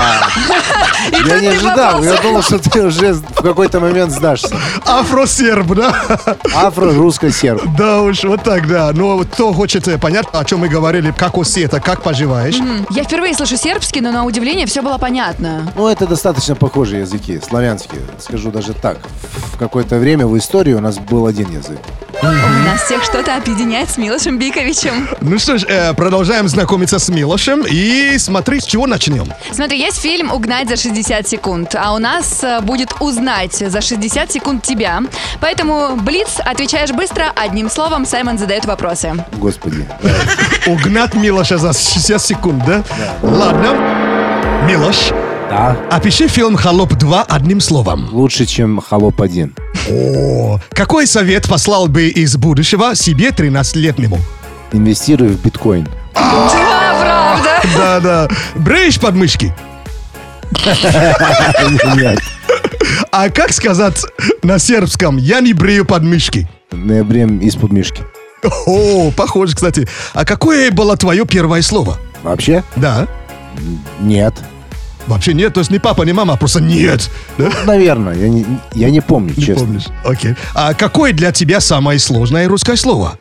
Я 1.26 1.40
не 1.40 1.48
ожидал, 1.48 2.02
я 2.02 2.16
думал, 2.20 2.42
что 2.42 2.58
ты 2.58 2.84
уже 2.86 3.14
в 3.14 3.42
какой-то 3.42 3.80
момент 3.80 4.12
сдашься. 4.12 4.56
Афросерб, 4.86 5.66
да? 5.74 5.94
Афро-русско-серб. 6.54 7.62
Да 7.76 8.02
уж, 8.02 8.24
вот 8.24 8.42
так, 8.42 8.66
да. 8.68 8.92
Но 8.92 9.18
кто 9.18 9.52
хочет 9.52 9.86
э, 9.88 9.98
понять, 9.98 10.26
о 10.32 10.44
чем 10.44 10.60
мы 10.60 10.68
говорили, 10.68 11.10
како 11.10 11.39
си, 11.39 11.60
это 11.60 11.80
как 11.80 12.02
поживаешь? 12.02 12.56
Я 12.90 13.04
впервые 13.04 13.34
слышу 13.34 13.56
сербский, 13.56 14.00
но 14.00 14.12
на 14.12 14.24
удивление 14.24 14.66
все 14.66 14.82
было 14.82 14.98
понятно. 14.98 15.70
Ну, 15.76 15.88
это 15.88 16.06
достаточно 16.06 16.54
похожие 16.54 17.02
языки, 17.02 17.40
славянские. 17.46 18.02
Скажу 18.18 18.50
даже 18.50 18.72
так. 18.72 18.98
В 19.52 19.58
какое-то 19.58 19.96
время 19.96 20.26
в 20.26 20.36
истории 20.38 20.72
у 20.72 20.80
нас 20.80 20.98
был 20.98 21.26
один 21.26 21.50
язык. 21.50 21.78
У 22.26 22.64
нас 22.64 22.82
всех 22.84 23.04
что-то 23.04 23.36
объединяет 23.36 23.90
с 23.90 23.98
Милошем 23.98 24.38
Биковичем. 24.38 25.08
Ну 25.20 25.38
что 25.38 25.58
ж, 25.58 25.64
э, 25.68 25.92
продолжаем 25.92 26.48
знакомиться 26.48 26.98
с 26.98 27.10
Милошем. 27.10 27.64
И 27.70 28.16
смотри, 28.18 28.60
с 28.60 28.64
чего 28.64 28.86
начнем. 28.86 29.26
Смотри, 29.52 29.78
есть 29.78 29.98
фильм 30.00 30.32
«Угнать 30.32 30.68
за 30.70 30.76
60 30.76 31.28
секунд», 31.28 31.74
а 31.78 31.92
у 31.92 31.98
нас 31.98 32.42
э, 32.42 32.60
будет 32.62 32.94
«Узнать 33.00 33.52
за 33.54 33.80
60 33.82 34.32
секунд 34.32 34.62
тебя». 34.62 35.00
Поэтому, 35.40 35.96
Блиц, 35.96 36.38
отвечаешь 36.42 36.92
быстро, 36.92 37.24
одним 37.36 37.68
словом 37.68 38.06
Саймон 38.06 38.38
задает 38.38 38.64
вопросы. 38.64 39.12
Господи. 39.34 39.86
Угнать 40.66 41.12
Милоша 41.14 41.58
за 41.58 41.74
60 41.74 42.22
секунд, 42.22 42.64
да? 42.66 42.82
Ладно. 43.20 43.74
Милош, 44.66 45.10
Да. 45.50 45.76
опиши 45.90 46.26
фильм 46.28 46.56
«Холоп 46.56 46.92
2» 46.92 47.26
одним 47.28 47.60
словом. 47.60 48.08
Лучше, 48.12 48.46
чем 48.46 48.80
Холоп 48.80 49.20
1. 49.20 49.54
О, 49.88 50.58
какой 50.70 51.06
совет 51.06 51.48
послал 51.48 51.88
бы 51.88 52.08
из 52.08 52.36
будущего 52.36 52.94
себе 52.94 53.28
13-летнему? 53.28 54.18
Инвестирую 54.72 55.36
в 55.36 55.42
биткоин. 55.42 55.88
Да, 56.14 56.94
правда. 57.00 57.76
Да-да. 57.76 58.28
Бреешь 58.54 58.98
подмышки? 58.98 59.54
Нет. 61.96 62.20
А 63.10 63.28
как 63.28 63.52
сказать 63.52 64.02
на 64.42 64.58
сербском 64.58 65.16
«я 65.16 65.40
не 65.40 65.52
брею 65.52 65.84
подмышки»? 65.84 66.48
Не 66.72 67.02
брем 67.02 67.38
из-под 67.38 67.72
мишки. 67.72 68.02
О, 68.66 69.10
похоже, 69.12 69.54
кстати. 69.54 69.88
А 70.12 70.24
какое 70.24 70.70
было 70.70 70.96
твое 70.96 71.24
первое 71.24 71.62
слово? 71.62 71.98
Вообще? 72.22 72.62
Да. 72.76 73.06
Нет. 74.00 74.34
Вообще 75.06 75.34
нет, 75.34 75.52
то 75.52 75.60
есть 75.60 75.70
не 75.70 75.78
папа, 75.78 76.02
не 76.02 76.12
мама, 76.12 76.34
а 76.34 76.36
просто 76.36 76.60
нет. 76.60 77.10
Да? 77.36 77.50
Наверное, 77.66 78.14
я 78.16 78.28
не, 78.28 78.46
я 78.74 78.90
не 78.90 79.00
помню, 79.00 79.34
Не 79.36 79.42
честно. 79.42 79.66
помнишь? 79.66 79.84
Окей. 80.04 80.34
А 80.54 80.72
какое 80.74 81.12
для 81.12 81.30
тебя 81.32 81.60
самое 81.60 81.98
сложное 81.98 82.48
русское 82.48 82.76
слово? 82.76 83.18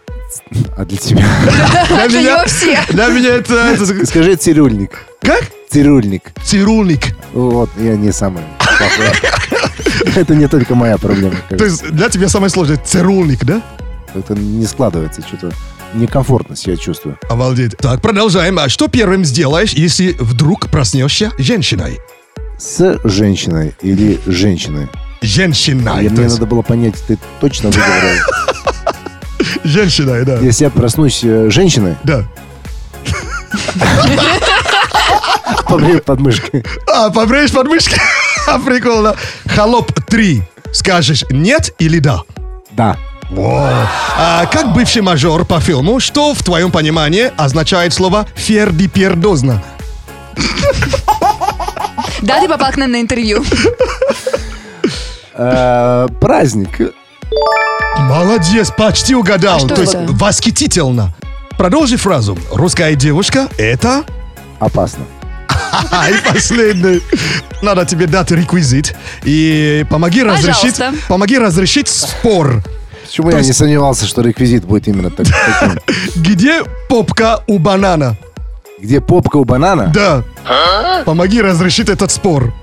А 0.78 0.86
для 0.86 0.98
тебя? 0.98 1.24
Для 2.10 2.22
него 2.22 2.44
все. 2.48 2.80
Для 2.90 3.08
меня 3.10 3.36
это... 3.36 3.78
Скажи 4.06 4.36
цирюльник. 4.36 5.06
Как? 5.22 5.44
Цирюльник. 5.70 6.24
Цирульник. 6.44 7.16
Вот, 7.34 7.70
я 7.78 7.96
не 7.96 8.12
самый. 8.12 8.42
Это 10.16 10.34
не 10.36 10.48
только 10.48 10.74
моя 10.74 10.98
проблема. 10.98 11.36
То 11.50 11.64
есть 11.64 11.88
для 11.92 12.10
тебя 12.10 12.30
самое 12.30 12.50
сложное 12.50 12.78
цирульник, 12.78 13.44
да? 13.46 13.62
Это 14.16 14.34
не 14.34 14.66
складывается, 14.66 15.22
что-то 15.22 15.52
некомфортно 15.94 16.56
себя 16.56 16.78
чувствую. 16.78 17.18
Обалдеть. 17.30 17.78
Так, 17.78 18.02
продолжаем. 18.02 18.60
А 18.60 18.70
что 18.70 18.88
первым 18.88 19.26
сделаешь, 19.26 19.74
если 19.74 20.16
вдруг 20.20 20.70
проснешься 20.70 21.32
женщиной? 21.38 22.00
С 22.58 23.00
женщиной 23.04 23.76
или 23.82 24.20
женщиной? 24.26 24.88
То 26.10 26.16
мне 26.16 26.24
есть 26.24 26.36
надо 26.36 26.46
было 26.46 26.62
понять, 26.62 26.96
ты 27.08 27.18
точно 27.40 27.70
выговорил. 27.70 28.24
Женщиной, 29.64 30.26
да. 30.26 30.38
Если 30.40 30.66
я 30.66 30.70
проснусь 30.70 31.22
э, 31.24 31.50
женщиной, 31.50 31.96
Да. 32.04 32.26
побрею 35.68 36.02
подмышкой. 36.04 36.64
А, 36.88 37.10
побреешь 37.10 37.52
подмышки? 37.52 37.96
А, 38.48 38.60
Прикольно. 38.66 39.16
Холоп 39.46 39.92
3. 40.08 40.42
Скажешь 40.72 41.24
нет 41.30 41.74
или 41.80 42.00
да? 42.00 42.22
Да. 42.72 42.98
Во. 43.30 43.70
А 44.18 44.46
как 44.48 44.74
бывший 44.74 45.02
мажор 45.02 45.46
по 45.46 45.60
фильму, 45.60 46.00
что 46.00 46.34
в 46.34 46.44
твоем 46.44 46.72
понимании 46.72 47.32
означает 47.38 47.94
слово 47.94 48.28
«фердипердозно»? 48.36 49.64
Да, 52.22 52.40
ты 52.40 52.48
попал 52.48 52.72
к 52.72 52.78
нам 52.78 52.92
на 52.92 53.02
интервью. 53.02 53.44
Э, 55.36 56.08
Праздник. 56.22 56.94
Молодец, 57.98 58.72
почти 58.72 59.16
угадал. 59.16 59.66
А 59.66 59.68
То 59.68 59.82
есть 59.82 59.96
восхитительно. 59.96 61.14
Продолжи 61.58 61.98
фразу. 61.98 62.38
Русская 62.52 62.96
девушка— 62.96 63.48
это... 63.58 64.04
Опасно. 64.60 65.06
И 66.10 66.34
последний. 66.34 67.02
Надо 67.62 67.86
тебе 67.86 68.06
дать 68.08 68.32
реквизит. 68.32 68.96
И 69.24 69.86
помоги 69.90 70.24
разрешить, 70.24 70.80
помоги 71.08 71.38
разрешить 71.38 71.88
спор. 71.88 72.64
Почему 73.06 73.30
я 73.32 73.38
есть- 73.38 73.50
не 73.50 73.54
сомневался, 73.54 74.06
что 74.06 74.22
реквизит 74.22 74.66
будет 74.66 74.88
именно 74.88 75.10
так- 75.10 75.28
таким? 75.28 75.80
Где 76.16 76.64
попка 76.90 77.42
у 77.48 77.60
банана? 77.60 78.16
Где 78.82 79.00
попка 79.02 79.38
у 79.38 79.46
банана? 79.46 79.92
Да. 79.94 80.24
Помоги 81.06 81.42
разрешить 81.42 81.90
этот 81.90 82.12
спор. 82.12 82.54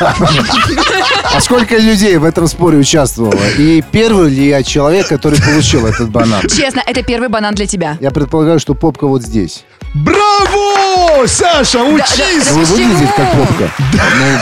А 0.00 1.40
сколько 1.40 1.76
людей 1.78 2.16
в 2.18 2.24
этом 2.24 2.46
споре 2.46 2.78
участвовало? 2.78 3.40
И 3.58 3.82
первый 3.92 4.30
ли 4.30 4.48
я 4.48 4.62
человек, 4.62 5.08
который 5.08 5.40
получил 5.40 5.86
этот 5.86 6.10
банан? 6.10 6.42
Честно, 6.42 6.82
это 6.86 7.02
первый 7.02 7.28
банан 7.28 7.54
для 7.54 7.66
тебя. 7.66 7.96
Я 8.00 8.10
предполагаю, 8.10 8.58
что 8.58 8.74
попка 8.74 9.06
вот 9.06 9.22
здесь. 9.22 9.64
Браво! 9.94 11.26
Саша, 11.26 11.82
учись! 11.84 12.50
Ну, 12.50 12.60
Почему? 12.60 12.76
выглядит 12.76 13.10
как 13.16 13.32
попка. 13.32 13.70
Ну, 13.92 14.38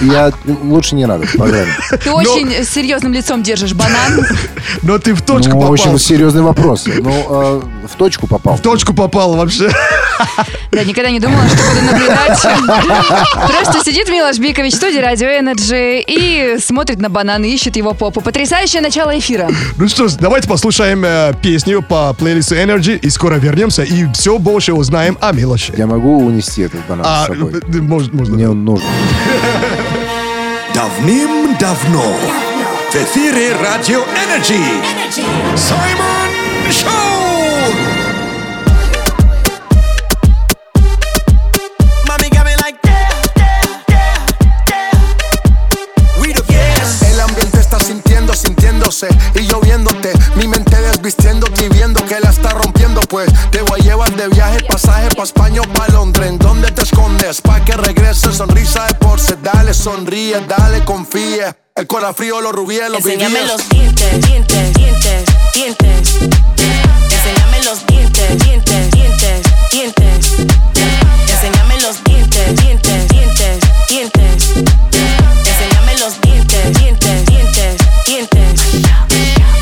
я 0.00 0.32
лучше 0.64 0.94
не 0.94 1.06
надо 1.06 1.26
в 1.26 1.32
программе. 1.32 1.72
Ты 2.02 2.10
очень 2.10 2.64
серьезным 2.64 3.12
лицом 3.12 3.42
держишь 3.42 3.72
банан. 3.74 4.24
Но 4.82 4.98
ты 4.98 5.14
в 5.14 5.22
точку 5.22 5.50
Ну, 5.54 5.60
попал. 5.60 5.72
очень 5.72 5.98
серьезный 5.98 6.42
вопрос. 6.42 6.84
Ну, 6.86 7.26
э, 7.30 7.60
в 7.88 7.96
точку 7.96 8.26
попал. 8.26 8.56
В 8.56 8.60
точку 8.60 8.94
попал 8.94 9.34
вообще. 9.34 9.70
Да, 10.70 10.84
никогда 10.84 11.10
не 11.10 11.18
думала, 11.18 11.42
что 11.48 11.56
буду 11.56 11.82
наблюдать. 11.86 12.42
Просто 13.48 13.84
сидит 13.84 14.08
Милош 14.10 14.36
Бикович 14.38 14.74
в 14.74 14.76
студии 14.76 14.98
Радио 14.98 15.26
Energy 15.28 16.04
и 16.06 16.58
смотрит 16.60 17.00
на 17.00 17.08
банан 17.08 17.42
и 17.42 17.48
ищет 17.48 17.76
его 17.76 17.94
попу. 17.94 18.20
Потрясающее 18.20 18.82
начало 18.82 19.18
эфира. 19.18 19.48
Ну 19.78 19.88
что 19.88 20.08
ж, 20.08 20.12
давайте 20.20 20.46
послушаем 20.46 21.02
э, 21.04 21.32
песню 21.42 21.82
по 21.82 22.12
плейлисту 22.12 22.54
Energy 22.54 22.98
и 22.98 23.08
скоро 23.10 23.36
вернемся 23.36 23.82
и 23.82 24.06
все 24.12 24.38
больше 24.38 24.74
узнаем 24.74 25.16
о 25.22 25.32
Милоше. 25.32 25.72
Я 25.76 25.86
могу 25.86 26.18
унести 26.24 26.62
этот 26.62 26.84
банан 26.86 27.06
А, 27.08 27.24
с 27.24 27.26
собой. 27.28 27.54
э, 27.54 27.76
может, 27.80 28.12
можно. 28.12 28.34
Мне 28.34 28.48
он 28.48 28.64
нужен. 28.64 28.86
Давным-давно 30.74 32.04
в 32.90 32.94
эфире 32.94 33.56
Радио 33.62 34.02
Энерджи 34.02 34.60
Саймон 35.56 36.70
Шоу! 36.70 37.17
Pa' 55.18 55.24
España 55.24 55.60
o 55.60 55.64
pa' 55.72 55.88
Londres. 55.88 56.28
¿En 56.28 56.38
dónde 56.38 56.70
te 56.70 56.82
escondes? 56.82 57.40
Pa' 57.40 57.64
que 57.64 57.72
regrese, 57.72 58.32
sonrisa 58.32 58.86
de 58.86 58.94
porce. 58.94 59.36
Dale, 59.42 59.74
sonríe, 59.74 60.40
dale, 60.46 60.84
confía. 60.84 61.56
El 61.74 61.88
corazón 61.88 62.14
frío, 62.14 62.40
los 62.40 62.52
rubíes, 62.52 62.88
los 62.88 63.04
Enséñame 63.04 63.40
vivíes. 63.40 63.52
los 63.52 63.68
dientes, 63.68 64.26
dientes, 64.26 64.74
dientes, 64.74 65.24
dientes. 65.54 66.18
Enséñame 67.10 67.64
los 67.64 67.84
dientes, 67.86 68.44
dientes, 68.44 68.90
dientes, 68.92 69.42
dientes. 69.72 70.36
Enséñame 71.32 71.80
los 71.80 72.04
dientes, 72.04 72.56
dientes, 72.62 73.08
dientes, 73.08 73.58
dientes. 73.88 74.50
Enséñame 75.50 75.98
los 75.98 76.20
dientes, 76.20 76.78
dientes, 76.78 77.26
dientes, 77.26 77.76
dientes. 78.06 78.60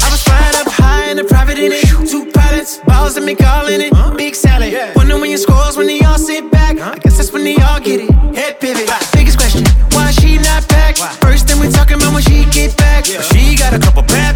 I 0.03 0.11
was 0.11 0.23
flying 0.23 0.57
up 0.61 0.69
high 0.71 1.11
in 1.13 1.19
a 1.19 1.25
private 1.25 1.57
balls 2.85 3.17
and 3.17 3.27
me 3.27 3.35
calling 3.35 3.81
it. 3.81 3.93
Big 4.17 4.35
salad. 4.35 4.73
Wonder 4.97 5.19
when 5.19 5.31
your 5.31 5.39
scores 5.39 5.77
when 5.77 5.87
they 5.87 6.01
all 6.01 6.19
sit 6.19 6.51
back. 6.51 6.79
I 6.79 6.99
guess 6.99 7.17
that's 7.17 7.33
when 7.33 7.45
they 7.45 7.57
all 7.57 7.81
get 7.81 8.01
it. 8.01 8.11
Head 8.35 8.61
pivot. 8.61 8.89
Biggest 9.13 9.39
question, 9.39 9.65
why 9.93 10.11
she 10.11 10.39
not 10.39 10.67
back? 10.69 10.97
First 11.21 11.49
thing 11.49 11.61
we 11.61 11.69
talking 11.69 11.97
about 11.97 12.13
when 12.13 12.23
she 12.23 12.45
get 12.51 12.77
back. 12.77 13.05
But 13.07 13.25
she 13.25 13.57
got 13.57 13.73
a 13.73 13.79
couple 13.79 14.03
bad 14.03 14.36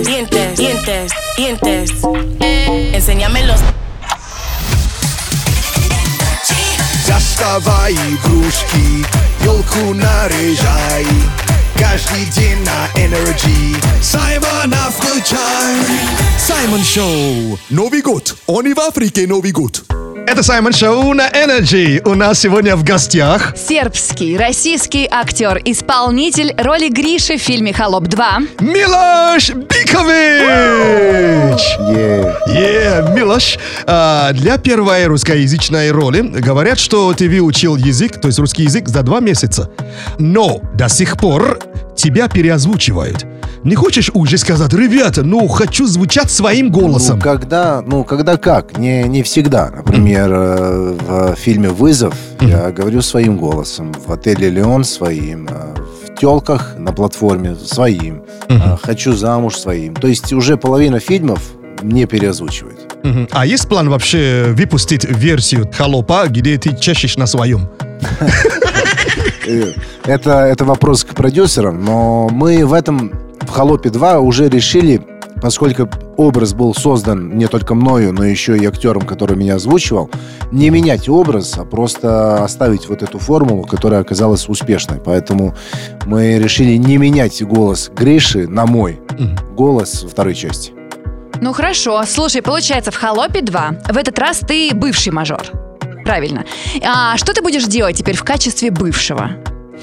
dientes, 0.00 0.56
dientes, 0.56 1.12
dientes, 1.36 1.90
dientes. 1.90 1.90
Enséñame 2.94 3.44
los 3.46 3.60
Доставай 7.06 7.94
игрушки, 7.94 9.04
елку 9.44 9.92
наряжай 9.94 11.06
Каждый 11.78 12.24
день 12.34 12.58
на 12.64 12.88
Energy 12.98 13.76
Саймона 14.02 14.90
включай 14.90 15.76
Саймон 16.38 16.82
Шоу 16.82 17.58
Новый 17.70 18.02
год, 18.02 18.36
он 18.46 18.66
и 18.66 18.74
в 18.74 18.80
Африке 18.80 19.26
Новый 19.26 19.52
год 19.52 19.82
Это 20.26 20.42
Саймон 20.42 20.72
Шоу 20.72 21.12
на 21.14 21.28
Energy. 21.28 22.00
У 22.08 22.14
нас 22.14 22.38
сегодня 22.38 22.76
в 22.76 22.84
гостях 22.84 23.54
Сербский, 23.56 24.36
российский 24.36 25.06
актер, 25.10 25.60
исполнитель 25.64 26.54
роли 26.56 26.88
Гриши 26.88 27.36
в 27.38 27.42
фильме 27.42 27.72
«Холоп 27.72 28.04
2». 28.04 28.48
Милош 28.60 29.50
Бикович! 29.50 31.60
Е. 31.90 32.34
Е, 32.48 33.04
Милош, 33.14 33.58
а, 33.86 34.32
для 34.32 34.58
первой 34.58 35.06
русскоязычной 35.06 35.90
роли 35.90 36.20
говорят, 36.20 36.78
что 36.78 37.12
ты 37.12 37.28
выучил 37.28 37.76
язык, 37.76 38.20
то 38.20 38.28
есть 38.28 38.38
русский 38.38 38.62
язык, 38.62 38.88
за 38.88 39.02
два 39.02 39.20
месяца. 39.20 39.70
Но 40.18 40.60
до 40.74 40.88
сих 40.88 41.16
пор 41.18 41.58
тебя 41.96 42.28
переозвучивают. 42.28 43.24
Не 43.64 43.76
хочешь 43.76 44.10
уже 44.12 44.38
сказать, 44.38 44.72
ребята, 44.72 45.22
ну, 45.22 45.46
хочу 45.46 45.86
звучать 45.86 46.30
своим 46.32 46.66
Ну, 46.66 46.72
голосом? 46.80 47.20
когда, 47.20 47.80
ну, 47.80 48.02
когда 48.02 48.36
как? 48.36 48.76
Не, 48.76 49.04
не 49.04 49.22
всегда. 49.22 49.70
Например, 49.70 50.30
э, 50.32 50.96
в 51.00 51.36
фильме 51.36 51.68
«Вызов» 51.68 52.14
я 52.40 52.72
говорю 52.72 53.02
своим 53.02 53.36
голосом. 53.38 53.92
В 54.06 54.10
отеле 54.12 54.48
«Леон» 54.50 54.82
своим. 54.82 55.48
э, 55.48 55.74
В 56.08 56.18
«Телках» 56.18 56.74
на 56.76 56.92
платформе 56.92 57.54
своим. 57.54 58.24
э, 58.48 58.58
«Хочу 58.82 59.12
замуж» 59.14 59.56
своим. 59.56 59.94
То 59.94 60.08
есть 60.08 60.32
уже 60.32 60.56
половина 60.56 60.98
фильмов 60.98 61.40
не 61.82 62.06
переозвучивает. 62.06 62.78
Мгм. 63.04 63.28
А 63.30 63.46
есть 63.46 63.68
план 63.68 63.88
вообще 63.90 64.46
выпустить 64.56 65.04
версию 65.04 65.70
холопа, 65.72 66.26
где 66.28 66.58
ты 66.58 66.76
чешешь 66.76 67.16
на 67.16 67.26
своем? 67.26 67.68
Э, 69.46 69.72
Это, 70.04 70.46
это 70.46 70.64
вопрос 70.64 71.04
к 71.04 71.14
продюсерам, 71.14 71.84
но 71.84 72.28
мы 72.30 72.64
в 72.66 72.72
этом, 72.72 73.12
в 73.40 73.50
«Холопе 73.50 73.88
2» 73.88 74.18
уже 74.18 74.48
решили, 74.48 75.00
поскольку 75.40 75.88
образ 76.16 76.54
был 76.54 76.74
создан 76.74 77.36
не 77.36 77.46
только 77.48 77.74
мною, 77.74 78.12
но 78.12 78.24
еще 78.24 78.56
и 78.56 78.64
актером, 78.64 79.02
который 79.02 79.36
меня 79.36 79.56
озвучивал, 79.56 80.10
не 80.52 80.70
менять 80.70 81.08
образ, 81.08 81.54
а 81.58 81.64
просто 81.64 82.44
оставить 82.44 82.88
вот 82.88 83.02
эту 83.02 83.18
формулу, 83.18 83.64
которая 83.64 84.00
оказалась 84.00 84.48
успешной. 84.48 85.00
Поэтому 85.04 85.54
мы 86.06 86.38
решили 86.38 86.76
не 86.76 86.96
менять 86.96 87.42
голос 87.42 87.90
Гриши 87.94 88.46
на 88.46 88.66
мой 88.66 89.00
голос 89.56 90.02
во 90.02 90.08
второй 90.08 90.34
части. 90.34 90.72
Ну 91.40 91.52
хорошо, 91.52 92.04
слушай, 92.06 92.40
получается, 92.40 92.92
в 92.92 92.96
«Холопе 92.96 93.40
2» 93.40 93.92
в 93.92 93.96
этот 93.96 94.16
раз 94.18 94.38
ты 94.46 94.70
бывший 94.74 95.12
мажор. 95.12 95.42
Правильно. 96.04 96.44
А 96.82 97.16
что 97.16 97.32
ты 97.32 97.42
будешь 97.42 97.64
делать 97.64 97.96
теперь 97.96 98.16
в 98.16 98.24
качестве 98.24 98.70
бывшего 98.70 99.32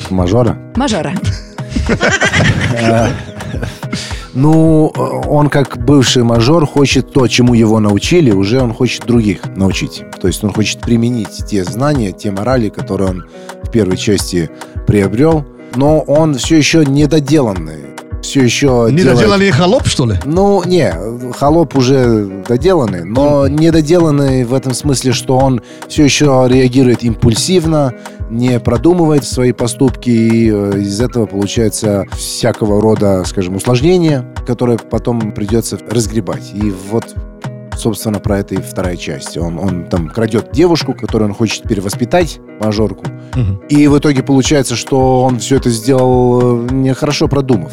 Мажора? 0.10 0.58
мажора? 0.76 1.14
Ну, 4.36 4.92
э, 4.96 5.00
он 5.28 5.50
как 5.50 5.84
бывший 5.84 6.24
мажор 6.24 6.66
хочет 6.68 7.12
то, 7.12 7.28
чему 7.28 7.56
его 7.56 7.80
научили, 7.80 8.32
уже 8.32 8.62
он 8.62 8.74
хочет 8.74 9.06
других 9.06 9.42
научить. 9.56 10.04
То 10.22 10.28
есть 10.28 10.44
он 10.44 10.54
хочет 10.54 10.80
применить 10.82 11.46
те 11.48 11.64
знания, 11.64 12.12
те 12.12 12.32
морали, 12.32 12.70
которые 12.70 13.10
он 13.10 13.26
в 13.64 13.72
первой 13.72 13.98
части 13.98 14.50
приобрел, 14.86 15.46
но 15.76 16.00
он 16.02 16.36
все 16.36 16.58
еще 16.58 16.86
недоделанный. 16.86 17.99
Все 18.22 18.44
еще 18.44 18.88
Не 18.92 18.98
делает- 18.98 19.18
доделали 19.18 19.50
холоп, 19.50 19.88
что 19.88 20.06
ли? 20.06 20.16
Ну, 20.26 20.62
не, 20.66 20.94
холоп 21.34 21.76
уже 21.78 22.26
доделанный, 22.48 23.04
но 23.06 23.48
недоделанный 23.48 24.44
в 24.44 24.54
этом 24.54 24.74
смысле, 24.74 25.14
что 25.14 25.38
он 25.38 25.62
все 25.88 26.04
еще 26.04 26.46
реагирует 26.50 27.04
импульсивно, 27.04 27.94
не 28.30 28.60
продумывает 28.60 29.24
свои 29.24 29.52
поступки, 29.54 30.10
и 30.10 30.52
э, 30.52 30.80
из 30.80 31.00
этого 31.02 31.26
получается 31.26 32.06
всякого 32.16 32.82
рода, 32.82 33.24
скажем, 33.26 33.56
усложнения, 33.56 34.26
которые 34.46 34.78
потом 34.78 35.32
придется 35.32 35.80
разгребать. 35.90 36.52
И 36.54 36.72
вот 36.92 37.06
собственно, 37.80 38.20
про 38.20 38.40
это 38.40 38.56
и 38.56 38.58
вторая 38.58 38.98
часть. 38.98 39.38
Он, 39.38 39.58
он 39.58 39.86
там 39.86 40.10
крадет 40.10 40.52
девушку, 40.52 40.94
которую 40.94 41.30
он 41.30 41.36
хочет 41.36 41.64
перевоспитать, 41.64 42.40
мажорку. 42.60 43.06
И 43.70 43.88
в 43.88 43.98
итоге 43.98 44.24
получается, 44.24 44.76
что 44.76 45.24
он 45.24 45.40
все 45.40 45.58
это 45.58 45.70
сделал 45.70 46.66
э, 46.66 46.68
нехорошо 46.72 47.28
продумав. 47.28 47.72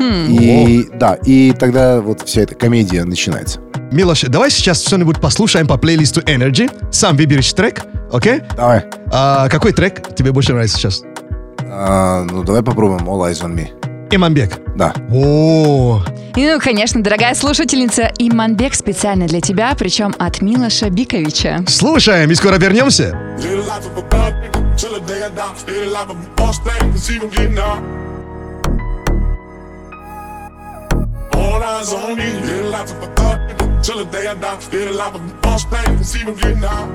И 0.00 0.88
да, 0.94 1.14
и 1.14 1.52
тогда 1.52 2.00
вот 2.00 2.22
вся 2.22 2.42
эта 2.42 2.54
комедия 2.54 3.04
начинается. 3.04 3.60
Милош, 3.92 4.22
давай 4.22 4.50
сейчас 4.50 4.82
что-нибудь 4.82 5.20
послушаем 5.20 5.66
по 5.66 5.76
плейлисту 5.76 6.20
Energy. 6.22 6.70
Сам 6.90 7.16
выберешь 7.16 7.52
трек, 7.52 7.82
окей? 8.10 8.40
Давай. 8.56 8.84
А, 9.12 9.48
какой 9.48 9.72
трек 9.72 10.14
тебе 10.14 10.32
больше 10.32 10.52
нравится 10.52 10.78
сейчас? 10.78 11.02
А, 11.60 12.24
ну, 12.30 12.42
давай 12.42 12.62
попробуем 12.62 13.06
All 13.08 13.30
Eyes 13.30 13.42
on 13.42 13.54
Me. 13.54 13.81
Иманбек. 14.14 14.60
Да. 14.76 14.92
О, 15.12 16.02
И, 16.36 16.46
ну, 16.46 16.60
конечно, 16.60 17.02
дорогая 17.02 17.34
слушательница, 17.34 18.10
Иманбек 18.18 18.74
специально 18.74 19.26
для 19.26 19.40
тебя, 19.40 19.74
причем 19.78 20.14
от 20.18 20.40
Милоша 20.42 20.90
Биковича. 20.90 21.64
слушаем 21.68 22.30
и 22.30 22.34
скоро 22.34 22.56
вернемся. 22.58 23.16
Till 24.74 24.94
the 24.94 25.00
day 25.06 25.22
I 25.22 25.28
die. 25.28 25.52
Live 25.66 25.84
the 25.84 25.90
life 25.90 26.10
of 26.10 26.16
a 26.16 26.28
boss 26.34 26.58
man, 26.64 26.96
see. 26.96 27.18
All 31.34 31.62
eyes 31.62 31.92
on 31.92 32.16
me. 32.16 32.24
Live 32.24 32.46
the 32.46 32.70
life 32.70 32.90
of 32.90 33.02
a 33.02 33.06
thug 33.14 33.38
nigga 33.48 33.82
till 33.84 33.98
the 33.98 34.04
day 34.10 34.26
I 34.26 34.34
die. 34.34 34.56
Live 34.72 34.88
the 34.88 34.92
life 34.92 35.14
of 35.14 35.20
a 35.20 35.34
boss 35.42 35.66
man, 35.70 36.02
see 36.02 36.20
him 36.20 36.34
getting 36.34 36.64
out. 36.64 36.88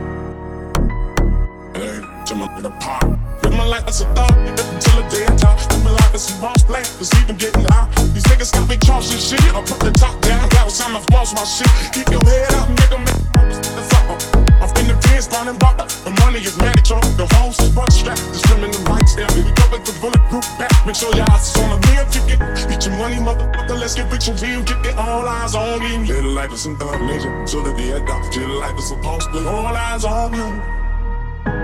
Hey, 1.75 2.01
to 2.27 2.35
my 2.35 2.47
nigga 2.59 2.71
pop. 2.81 3.03
Live 3.43 3.55
my 3.55 3.63
life 3.63 3.87
as 3.87 4.01
a 4.01 4.05
nigga 4.05 4.63
till 4.83 4.99
the 4.99 5.03
day 5.07 5.23
I 5.23 5.35
die. 5.39 5.55
Live 5.71 5.83
my 5.83 5.91
life 5.91 6.13
as 6.13 6.27
a 6.27 6.41
boss 6.41 6.67
man, 6.67 6.83
see 6.83 7.23
him 7.23 7.37
getting 7.37 7.63
out. 7.71 7.87
These 8.11 8.27
niggas 8.27 8.51
got 8.51 8.67
me 8.67 8.75
charged 8.83 9.15
with 9.15 9.23
shit. 9.23 9.39
I 9.55 9.63
put 9.63 9.79
the 9.79 9.91
top 9.95 10.19
down, 10.19 10.43
got 10.49 10.67
time 10.67 10.99
to 10.99 11.01
boss 11.07 11.31
my 11.31 11.47
shit. 11.47 11.71
Keep 11.95 12.11
your 12.11 12.23
head 12.27 12.51
up, 12.59 12.67
nigga, 12.67 12.99
make 12.99 13.15
the 13.63 13.83
fuck. 13.87 14.19
I've 14.59 14.75
been 14.75 14.91
the 14.91 14.99
pins, 15.07 15.31
running 15.31 15.55
back. 15.55 15.87
The 16.03 16.11
money 16.19 16.43
is 16.43 16.57
magic, 16.59 16.99
the 17.15 17.31
hoes 17.39 17.55
is 17.63 17.71
butt 17.71 17.93
strapped. 17.93 18.19
Discriminating 18.35 18.83
rights 18.83 19.15
there. 19.15 19.31
We 19.31 19.47
covered 19.55 19.87
the 19.87 19.95
bulletproof 20.03 20.43
back. 20.59 20.75
Make 20.83 20.99
sure 20.99 21.15
your 21.15 21.31
eyes 21.31 21.55
on 21.55 21.79
the 21.79 21.79
real 21.87 22.03
ticket. 22.11 22.43
Get 22.67 22.83
your 22.83 22.95
money, 22.99 23.23
motherfucker. 23.23 23.79
Let's 23.79 23.95
get 23.95 24.11
rich 24.11 24.27
and 24.27 24.35
real. 24.43 24.67
Get 24.67 24.83
it 24.83 24.99
all 24.99 25.23
eyes 25.23 25.55
on 25.55 25.79
me. 25.79 26.03
Little 26.03 26.35
life 26.35 26.51
is 26.51 26.59
some 26.59 26.75
thug 26.75 26.99
nation. 27.07 27.47
So 27.47 27.63
that 27.63 27.71
the 27.71 27.87
day 27.87 27.95
I 27.95 28.03
die, 28.03 28.19
little 28.35 28.59
life 28.59 28.75
is 28.75 28.89
supposed 28.89 29.31
to. 29.31 29.47
All 29.47 29.71
eyes 29.71 30.03
on 30.03 30.76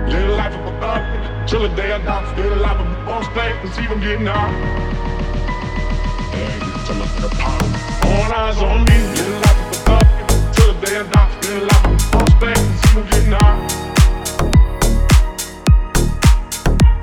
me. 0.06 0.14
Little 0.14 0.36
life 0.38 0.56
of 0.56 0.66
a 0.66 0.80
thug. 0.80 1.48
Till 1.48 1.62
the 1.62 1.70
day 1.76 1.92
I 1.92 2.00
die, 2.00 2.36
little 2.36 2.58
life 2.58 2.80
of 2.80 2.88
a 2.88 3.06
boss 3.06 3.28
thing. 3.28 3.56
And 3.62 3.70
see 3.74 3.88
them 3.88 4.00
getting 4.00 4.28
out. 4.28 4.52
Hey, 6.32 6.60
tell 6.86 6.96
me 6.96 7.06
the 7.22 7.30
power. 7.36 7.68
All 8.06 8.32
eyes 8.34 8.58
on 8.62 8.86
me. 8.86 8.98
Little 9.16 9.40
life 9.46 9.60
of 9.62 9.72
a 9.72 9.80
thug. 9.88 10.08
Till 10.54 10.74
the 10.74 10.86
day 10.86 10.96
I 10.98 11.04
die, 11.04 11.30
little 11.42 11.66
life 11.68 11.86
of 11.86 11.92
a 11.94 12.18
boss 12.18 12.32
thing. 12.42 12.58
And 12.58 12.78
see 12.80 13.02
getting 13.12 13.34
out. 13.34 13.58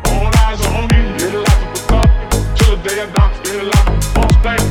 All 0.06 0.30
eyes 0.44 0.60
on 0.66 0.88
me, 0.88 0.98
little 1.18 1.42
life 1.42 1.62
of 1.62 1.72
a 1.72 1.82
thug. 1.90 2.10
Till 2.56 2.76
the 2.76 2.82
day 2.88 2.96
I 3.00 3.06
die, 3.10 3.32
little 3.44 3.66
life 3.66 3.88
of 3.88 4.24
a 4.24 4.42
boss. 4.42 4.69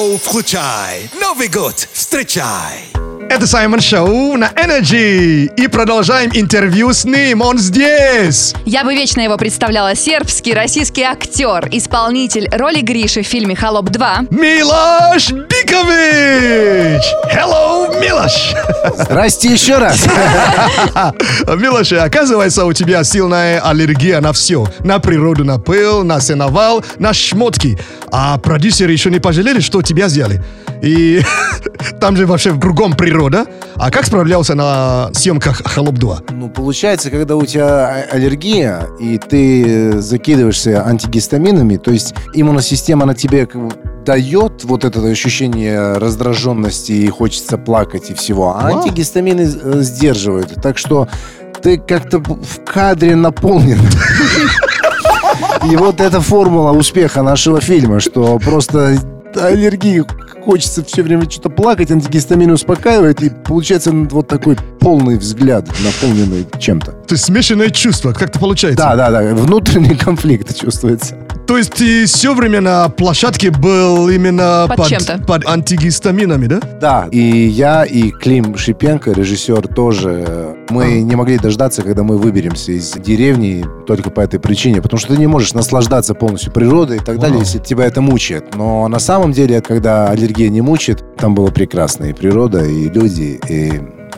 Шоу, 0.00 0.16
включай. 0.16 1.10
Новый 1.20 1.48
год, 1.48 1.86
встречай. 1.92 2.99
Это 3.40 3.46
Саймон 3.46 3.80
Шоу 3.80 4.36
на 4.36 4.48
Energy. 4.48 5.50
И 5.56 5.66
продолжаем 5.66 6.30
интервью 6.34 6.92
с 6.92 7.06
ним. 7.06 7.40
Он 7.40 7.56
здесь. 7.56 8.54
Я 8.66 8.84
бы 8.84 8.94
вечно 8.94 9.22
его 9.22 9.38
представляла. 9.38 9.96
Сербский 9.96 10.52
российский 10.52 11.04
актер, 11.04 11.66
исполнитель 11.70 12.50
роли 12.52 12.82
Гриши 12.82 13.22
в 13.22 13.26
фильме 13.26 13.56
«Холоп 13.56 13.88
2». 13.88 14.26
Милош 14.30 15.30
Бикович! 15.30 17.02
Hello, 17.34 17.98
Милош! 17.98 18.54
Здрасте 18.98 19.50
еще 19.50 19.78
раз. 19.78 20.04
Милош, 21.46 21.92
оказывается, 21.92 22.66
у 22.66 22.74
тебя 22.74 23.02
сильная 23.04 23.60
аллергия 23.60 24.20
на 24.20 24.34
все. 24.34 24.66
На 24.80 24.98
природу, 24.98 25.46
на 25.46 25.58
пыл, 25.58 26.04
на 26.04 26.20
сеновал, 26.20 26.84
на 26.98 27.14
шмотки. 27.14 27.78
А 28.12 28.36
продюсеры 28.36 28.92
еще 28.92 29.10
не 29.10 29.18
пожалели, 29.18 29.60
что 29.60 29.80
тебя 29.80 30.08
сделали. 30.08 30.42
И 30.82 31.22
там 32.00 32.16
же 32.16 32.26
вообще 32.26 32.58
кругом 32.58 32.94
природа. 32.94 33.29
А 33.76 33.90
как 33.90 34.06
справлялся 34.06 34.54
на 34.54 35.10
съемках 35.14 35.62
«Холоп 35.64 35.94
2»? 35.94 36.32
Ну, 36.32 36.48
получается, 36.48 37.10
когда 37.10 37.36
у 37.36 37.44
тебя 37.44 37.88
а- 37.88 38.14
аллергия, 38.14 38.86
и 38.98 39.18
ты 39.18 40.00
закидываешься 40.00 40.86
антигистаминами, 40.86 41.76
то 41.76 41.90
есть 41.90 42.14
иммуносистема 42.34 43.06
на 43.06 43.14
тебе 43.14 43.48
дает 44.04 44.64
вот 44.64 44.84
это 44.84 45.00
ощущение 45.06 45.94
раздраженности 45.94 46.92
и 46.92 47.08
хочется 47.08 47.58
плакать 47.58 48.10
и 48.10 48.14
всего, 48.14 48.56
а 48.56 48.70
Вау. 48.70 48.78
антигистамины 48.78 49.42
э, 49.42 49.80
сдерживают. 49.80 50.54
Так 50.62 50.78
что 50.78 51.08
ты 51.62 51.78
как-то 51.78 52.18
в 52.18 52.64
кадре 52.64 53.14
наполнен. 53.14 53.78
И 55.70 55.76
вот 55.76 56.00
эта 56.00 56.20
формула 56.20 56.72
успеха 56.72 57.22
нашего 57.22 57.60
фильма, 57.60 58.00
что 58.00 58.38
просто 58.38 58.98
аллергии 59.36 60.02
хочется 60.40 60.84
все 60.84 61.02
время 61.02 61.28
что-то 61.30 61.50
плакать, 61.50 61.90
антигистамин 61.90 62.50
успокаивает, 62.52 63.22
и 63.22 63.30
получается 63.30 63.92
вот 63.92 64.28
такой 64.28 64.56
полный 64.80 65.18
взгляд, 65.18 65.68
наполненный 65.84 66.46
чем-то. 66.58 66.92
То 66.92 67.14
есть 67.14 67.24
смешанное 67.24 67.70
чувство, 67.70 68.12
как-то 68.12 68.38
получается. 68.38 68.84
Да, 68.84 68.96
да, 68.96 69.10
да, 69.10 69.34
внутренний 69.34 69.94
конфликт 69.96 70.56
чувствуется. 70.56 71.16
То 71.50 71.58
есть 71.58 71.72
ты 71.72 72.06
все 72.06 72.32
время 72.32 72.60
на 72.60 72.88
площадке 72.88 73.50
был 73.50 74.08
именно 74.08 74.66
Под 74.68 74.86
чем-то. 74.86 75.18
под 75.26 75.44
антигистаминами, 75.48 76.46
да? 76.46 76.60
Да, 76.80 77.08
и 77.10 77.18
я, 77.18 77.82
и 77.82 78.12
Клим 78.12 78.56
Шипенко, 78.56 79.10
режиссер, 79.10 79.66
тоже, 79.66 80.54
мы 80.68 81.00
не 81.00 81.16
могли 81.16 81.38
дождаться, 81.38 81.82
когда 81.82 82.04
мы 82.04 82.18
выберемся 82.18 82.70
из 82.70 82.92
деревни 82.92 83.64
только 83.84 84.10
по 84.10 84.20
этой 84.20 84.38
причине, 84.38 84.80
потому 84.80 85.00
что 85.00 85.12
ты 85.14 85.18
не 85.18 85.26
можешь 85.26 85.52
наслаждаться 85.52 86.14
полностью 86.14 86.52
природой 86.52 86.98
и 86.98 87.00
так 87.00 87.18
далее, 87.18 87.38
Вау. 87.38 87.40
если 87.40 87.58
тебя 87.58 87.84
это 87.84 88.00
мучает. 88.00 88.54
Но 88.54 88.86
на 88.86 89.00
самом 89.00 89.32
деле, 89.32 89.60
когда 89.60 90.08
аллергия 90.08 90.50
не 90.50 90.60
мучает, 90.60 91.02
там 91.16 91.34
было 91.34 91.50
прекрасно, 91.50 92.04
и 92.04 92.12
природа, 92.12 92.64
и 92.64 92.88
люди, 92.88 93.40
и 93.48 93.72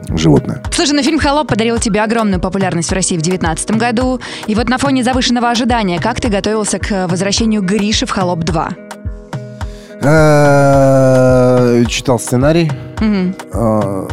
животное. 0.08 0.62
Слушай, 0.72 0.92
ну 0.92 1.02
фильм 1.02 1.18
«Холоп» 1.18 1.48
подарил 1.48 1.78
тебе 1.78 2.02
огромную 2.02 2.40
популярность 2.40 2.90
в 2.90 2.92
России 2.92 3.16
в 3.16 3.22
2019 3.22 3.72
году. 3.72 4.20
И 4.46 4.54
вот 4.54 4.68
на 4.68 4.78
фоне 4.78 5.02
завышенного 5.02 5.50
ожидания, 5.50 6.00
как 6.00 6.20
ты 6.20 6.28
готовился 6.28 6.78
к 6.78 7.06
возвращению 7.08 7.62
Гриши 7.62 8.06
в 8.06 8.10
«Холоп 8.10 8.40
2»? 8.40 8.74
Э, 10.04 11.84
Читал 11.88 12.18
сценарий. 12.18 12.70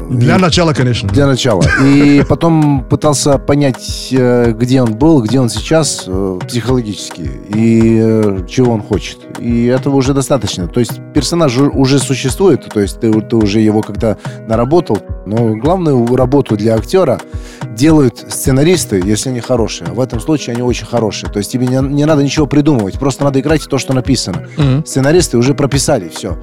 Для 0.09 0.37
начала, 0.37 0.73
конечно. 0.73 1.09
Для 1.09 1.27
начала. 1.27 1.63
И 1.83 2.23
потом 2.29 2.83
пытался 2.89 3.37
понять, 3.37 4.09
э, 4.11 4.51
где 4.51 4.81
он 4.81 4.95
был, 4.95 5.21
где 5.21 5.39
он 5.39 5.49
сейчас 5.49 6.05
э, 6.07 6.39
психологически 6.47 7.29
и 7.53 7.99
э, 8.01 8.45
чего 8.47 8.73
он 8.73 8.81
хочет. 8.81 9.19
И 9.39 9.65
этого 9.65 9.95
уже 9.95 10.13
достаточно. 10.13 10.67
То 10.67 10.79
есть 10.79 10.99
персонаж 11.13 11.57
уже 11.57 11.99
существует, 11.99 12.67
то 12.73 12.79
есть 12.79 12.99
ты, 12.99 13.11
ты 13.21 13.35
уже 13.35 13.59
его 13.59 13.81
когда 13.81 14.17
наработал. 14.47 14.97
Но 15.25 15.55
главную 15.55 16.15
работу 16.15 16.57
для 16.57 16.75
актера 16.75 17.19
делают 17.75 18.25
сценаристы, 18.29 19.01
если 19.05 19.29
они 19.29 19.39
хорошие. 19.39 19.91
В 19.91 19.99
этом 19.99 20.19
случае 20.19 20.53
они 20.53 20.63
очень 20.63 20.85
хорошие. 20.85 21.31
То 21.31 21.39
есть 21.39 21.51
тебе 21.51 21.67
не, 21.67 21.77
не 21.81 22.05
надо 22.05 22.23
ничего 22.23 22.47
придумывать, 22.47 22.99
просто 22.99 23.23
надо 23.23 23.39
играть 23.39 23.63
то, 23.69 23.77
что 23.77 23.93
написано. 23.93 24.47
Мгм. 24.57 24.85
Сценаристы 24.85 25.37
уже 25.37 25.53
прописали 25.53 26.09
все. 26.09 26.37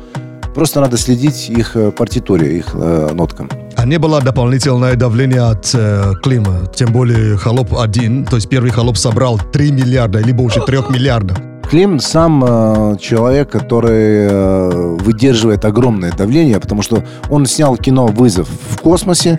Просто 0.56 0.80
надо 0.80 0.96
следить 0.96 1.50
их 1.50 1.76
э, 1.76 1.90
партитуре, 1.90 2.56
их 2.56 2.70
э, 2.72 3.10
ноткам. 3.12 3.50
А 3.76 3.84
не 3.84 3.98
было 3.98 4.22
дополнительное 4.22 4.94
давление 4.94 5.42
от 5.42 5.70
э, 5.74 6.14
Клима? 6.22 6.66
Тем 6.74 6.94
более 6.94 7.36
Холоп 7.36 7.78
один, 7.78 8.24
то 8.24 8.36
есть 8.36 8.48
первый 8.48 8.70
Холоп 8.70 8.96
собрал 8.96 9.38
3 9.52 9.72
миллиарда 9.72 10.20
или 10.20 10.32
больше 10.32 10.62
3 10.62 10.78
миллиардов. 10.88 11.36
Клим 11.68 12.00
сам 12.00 12.42
э, 12.42 12.96
человек, 12.98 13.50
который 13.50 14.28
э, 14.30 14.96
выдерживает 15.00 15.62
огромное 15.66 16.12
давление, 16.12 16.58
потому 16.58 16.80
что 16.80 17.04
он 17.28 17.44
снял 17.44 17.76
кино 17.76 18.06
«Вызов 18.06 18.48
в 18.70 18.80
космосе», 18.80 19.36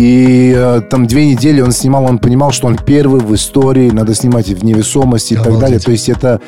и 0.00 0.54
э, 0.56 0.80
там 0.88 1.06
две 1.06 1.26
недели 1.26 1.60
он 1.60 1.72
снимал, 1.72 2.04
он 2.04 2.18
понимал, 2.18 2.52
что 2.52 2.68
он 2.68 2.78
первый 2.78 3.20
в 3.20 3.34
истории, 3.34 3.90
надо 3.90 4.14
снимать 4.14 4.48
и 4.48 4.54
в 4.54 4.64
невесомости 4.64 5.34
и 5.34 5.36
так 5.36 5.58
далее. 5.58 5.78
То 5.78 5.90
есть 5.90 6.08
это 6.08 6.40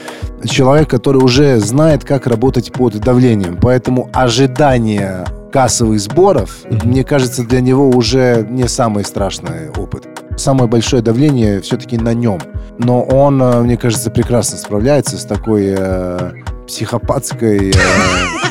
человек, 0.48 0.88
который 0.88 1.18
уже 1.18 1.60
знает, 1.60 2.02
как 2.02 2.26
работать 2.26 2.72
под 2.72 2.98
давлением. 2.98 3.58
Поэтому 3.60 4.08
ожидание 4.14 5.26
кассовых 5.52 6.00
сборов, 6.00 6.60
мне 6.82 7.04
кажется, 7.04 7.44
для 7.44 7.60
него 7.60 7.90
уже 7.90 8.46
не 8.48 8.66
самый 8.68 9.04
страшный 9.04 9.68
опыт. 9.76 10.06
Самое 10.38 10.66
большое 10.66 11.02
давление 11.02 11.60
все-таки 11.60 11.98
на 11.98 12.14
нем. 12.14 12.40
Но 12.78 13.02
он, 13.02 13.42
э, 13.42 13.60
мне 13.60 13.76
кажется, 13.76 14.10
прекрасно 14.10 14.56
справляется 14.56 15.18
с 15.18 15.26
такой 15.26 15.74
э, 15.76 16.30
психопатской 16.66 17.68
э, 17.68 18.41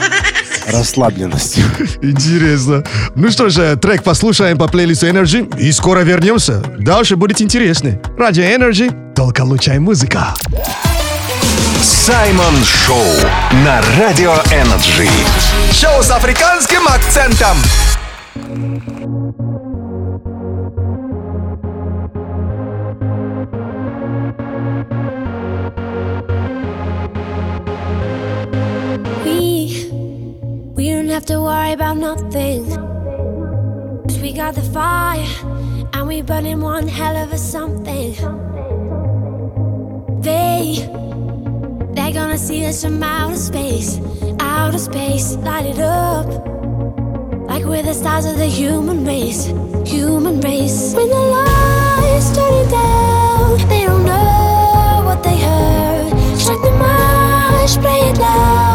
расслабленностью. 0.72 1.64
Интересно. 2.02 2.84
Ну 3.16 3.30
что 3.32 3.50
же, 3.50 3.76
трек 3.76 4.04
послушаем 4.04 4.58
по 4.58 4.68
плейлисту 4.68 5.08
Energy 5.08 5.60
и 5.60 5.72
скоро 5.72 6.00
вернемся. 6.00 6.64
Дальше 6.80 7.16
будет 7.16 7.42
интересно. 7.42 8.00
Радио 8.18 8.44
Energy, 8.44 9.14
только 9.14 9.42
лучшая 9.42 9.80
музыка. 9.80 10.34
Саймон 11.82 12.56
Шоу 12.64 13.04
на 13.64 13.82
Радио 14.00 14.34
Energy. 14.52 15.10
Шоу 15.72 16.04
с 16.04 16.12
африканским 16.12 16.88
акцентом. 16.88 17.58
Have 31.22 31.28
to 31.28 31.42
worry 31.42 31.74
about 31.74 31.98
nothing. 31.98 32.66
'Cause 34.08 34.20
we 34.24 34.34
got 34.34 34.56
the 34.56 34.68
fire 34.78 35.28
and 35.94 36.08
we 36.08 36.24
burning 36.24 36.62
one 36.62 36.88
hell 36.88 37.16
of 37.16 37.32
a 37.32 37.38
something. 37.38 38.16
They 40.28 40.90
they're 41.94 42.16
gonna 42.20 42.40
see 42.48 42.66
us 42.66 42.82
from 42.84 43.04
outer 43.04 43.42
space, 43.50 44.00
outer 44.40 44.80
space, 44.80 45.38
light 45.48 45.68
it 45.74 45.80
up. 45.80 46.26
Like 47.50 47.66
we're 47.66 47.84
the 47.92 47.98
stars 48.02 48.26
of 48.26 48.38
the 48.44 48.52
human 48.62 49.06
race, 49.06 49.44
human 49.86 50.40
race. 50.42 50.96
When 50.96 51.10
the 51.18 51.24
lights 51.38 52.30
turning 52.36 52.70
down, 52.80 53.58
they 53.70 53.82
don't 53.86 54.06
know 54.06 55.04
what 55.08 55.20
they 55.22 55.38
heard. 55.48 56.12
Strike 56.42 56.64
the 56.70 56.76
march, 56.86 57.74
play 57.84 58.00
it 58.10 58.18
loud, 58.18 58.71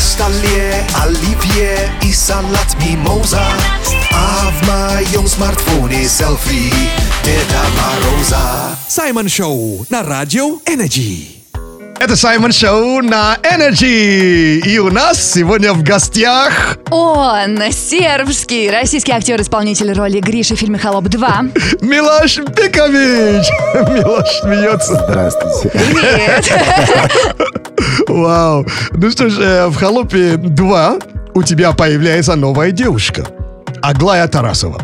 На 0.00 0.06
столе 0.06 0.86
оливье 1.04 1.92
и 2.02 2.10
салат 2.10 2.74
мимоза 2.80 3.42
А 4.10 4.50
в 4.50 4.66
моем 4.66 5.26
смартфоне 5.28 6.08
селфи 6.08 6.72
Деда 7.22 7.62
Мороза 7.76 8.78
Саймон 8.88 9.28
Шоу 9.28 9.84
на 9.90 10.02
Радио 10.02 10.56
Energy. 10.64 11.39
Это 12.00 12.16
Саймон 12.16 12.50
Шоу 12.50 13.02
на 13.02 13.36
Energy. 13.42 14.58
И 14.60 14.78
у 14.78 14.90
нас 14.90 15.22
сегодня 15.34 15.74
в 15.74 15.82
гостях 15.82 16.78
Он, 16.90 17.60
сербский, 17.70 18.70
российский 18.70 19.12
актер-исполнитель 19.12 19.92
роли 19.92 20.18
Гриши 20.18 20.56
в 20.56 20.58
фильме 20.58 20.78
«Холоп 20.78 21.04
2». 21.04 21.82
Милош 21.82 22.36
Бикович. 22.56 23.46
Милош 23.74 24.26
смеется. 24.40 24.94
Здравствуйте. 24.94 25.70
Вау. 28.08 28.66
Ну 28.92 29.10
что 29.10 29.28
ж, 29.28 29.38
э, 29.38 29.66
в 29.66 29.76
«Холопе 29.76 30.36
2» 30.36 31.02
у 31.34 31.42
тебя 31.42 31.72
появляется 31.72 32.34
новая 32.34 32.70
девушка. 32.70 33.26
Аглая 33.82 34.28
Тарасова. 34.28 34.80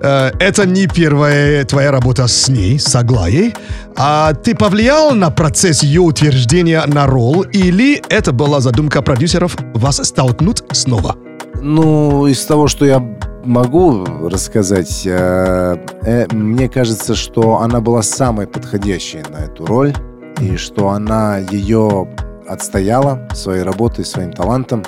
Э, 0.00 0.30
Это 0.38 0.66
не 0.66 0.86
первая 0.86 1.64
твоя 1.64 1.90
работа 1.90 2.26
с 2.26 2.48
ней, 2.48 2.78
с 2.78 2.94
Аглаей. 2.94 3.54
А 3.96 4.32
ты 4.32 4.54
повлиял 4.54 5.14
на 5.14 5.30
процесс 5.30 5.82
ее 5.82 6.00
утверждения 6.00 6.82
на 6.86 7.06
роль, 7.06 7.48
или 7.52 8.02
это 8.08 8.32
была 8.32 8.60
задумка 8.60 9.02
продюсеров 9.02 9.56
вас 9.74 9.96
столкнуть 9.96 10.62
снова? 10.72 11.16
Ну, 11.62 12.26
из 12.26 12.44
того, 12.46 12.68
что 12.68 12.86
я 12.86 13.00
могу 13.44 14.04
рассказать, 14.28 15.02
э, 15.04 15.76
э, 16.02 16.26
мне 16.32 16.68
кажется, 16.68 17.14
что 17.14 17.58
она 17.60 17.80
была 17.80 18.02
самой 18.02 18.46
подходящей 18.46 19.22
на 19.30 19.44
эту 19.44 19.66
роль, 19.66 19.92
и 20.40 20.56
что 20.56 20.88
она 20.88 21.38
ее 21.38 22.08
отстояла 22.48 23.28
своей 23.34 23.62
работой, 23.62 24.04
своим 24.04 24.32
талантом. 24.32 24.82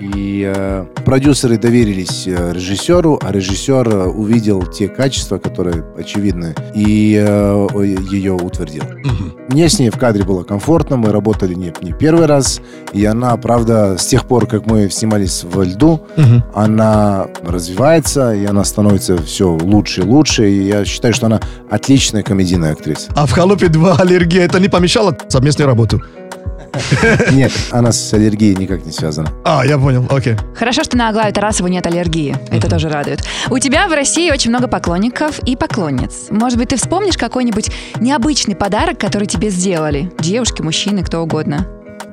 И 0.00 0.50
э, 0.54 0.84
продюсеры 1.04 1.58
доверились 1.58 2.24
э, 2.26 2.52
режиссеру, 2.54 3.18
а 3.22 3.32
режиссер 3.32 3.88
э, 3.88 4.04
увидел 4.06 4.62
те 4.64 4.88
качества, 4.88 5.38
которые 5.38 5.84
очевидны, 5.98 6.54
и 6.74 7.16
э, 7.20 7.66
ее 8.10 8.34
утвердил. 8.34 8.84
Мне 9.48 9.68
с 9.68 9.78
ней 9.78 9.90
в 9.90 9.98
кадре 9.98 10.24
было 10.24 10.42
комфортно, 10.44 10.96
мы 10.96 11.10
работали 11.10 11.54
не, 11.54 11.72
не 11.82 11.92
первый 11.92 12.26
раз, 12.26 12.60
и 12.92 13.04
она, 13.04 13.36
правда, 13.38 13.96
с 13.98 14.06
тех 14.06 14.26
пор, 14.26 14.46
как 14.46 14.66
мы 14.66 14.88
снимались 14.90 15.44
во 15.44 15.64
льду, 15.64 16.02
Мгм. 16.16 16.44
она 16.54 17.26
развивается, 17.42 18.32
и 18.34 18.44
она 18.44 18.64
становится 18.64 19.16
все 19.18 19.48
лучше 19.60 20.02
и 20.02 20.04
лучше, 20.04 20.48
и 20.50 20.66
я 20.68 20.84
считаю, 20.84 21.14
что 21.14 21.26
она 21.26 21.40
отличная 21.70 22.22
комедийная 22.22 22.72
актриса. 22.72 23.10
А 23.16 23.26
в 23.26 23.32
«Холопе 23.32 23.66
2» 23.66 24.00
аллергия 24.00 24.44
это 24.44 24.60
не 24.60 24.68
помешало 24.68 25.16
совместной 25.28 25.66
работу? 25.66 26.02
Нет, 27.32 27.52
она 27.70 27.92
с 27.92 28.12
аллергией 28.12 28.54
никак 28.56 28.84
не 28.84 28.92
связана. 28.92 29.30
А, 29.44 29.64
я 29.64 29.78
понял, 29.78 30.06
окей. 30.10 30.36
Хорошо, 30.54 30.84
что 30.84 30.96
на 30.96 31.08
Аглаю 31.08 31.32
Тарасову 31.32 31.68
нет 31.68 31.86
аллергии. 31.86 32.36
Это 32.50 32.68
тоже 32.68 32.88
радует. 32.88 33.20
У 33.50 33.58
тебя 33.58 33.88
в 33.88 33.92
России 33.92 34.30
очень 34.30 34.50
много 34.50 34.68
поклонников 34.68 35.38
и 35.40 35.56
поклонниц. 35.56 36.26
Может 36.30 36.58
быть, 36.58 36.68
ты 36.68 36.76
вспомнишь 36.76 37.16
какой-нибудь 37.16 37.70
необычный 38.00 38.54
подарок, 38.54 38.98
который 38.98 39.26
тебе 39.26 39.50
сделали? 39.50 40.12
Девушки, 40.20 40.62
мужчины, 40.62 41.02
кто 41.02 41.22
угодно. 41.22 41.66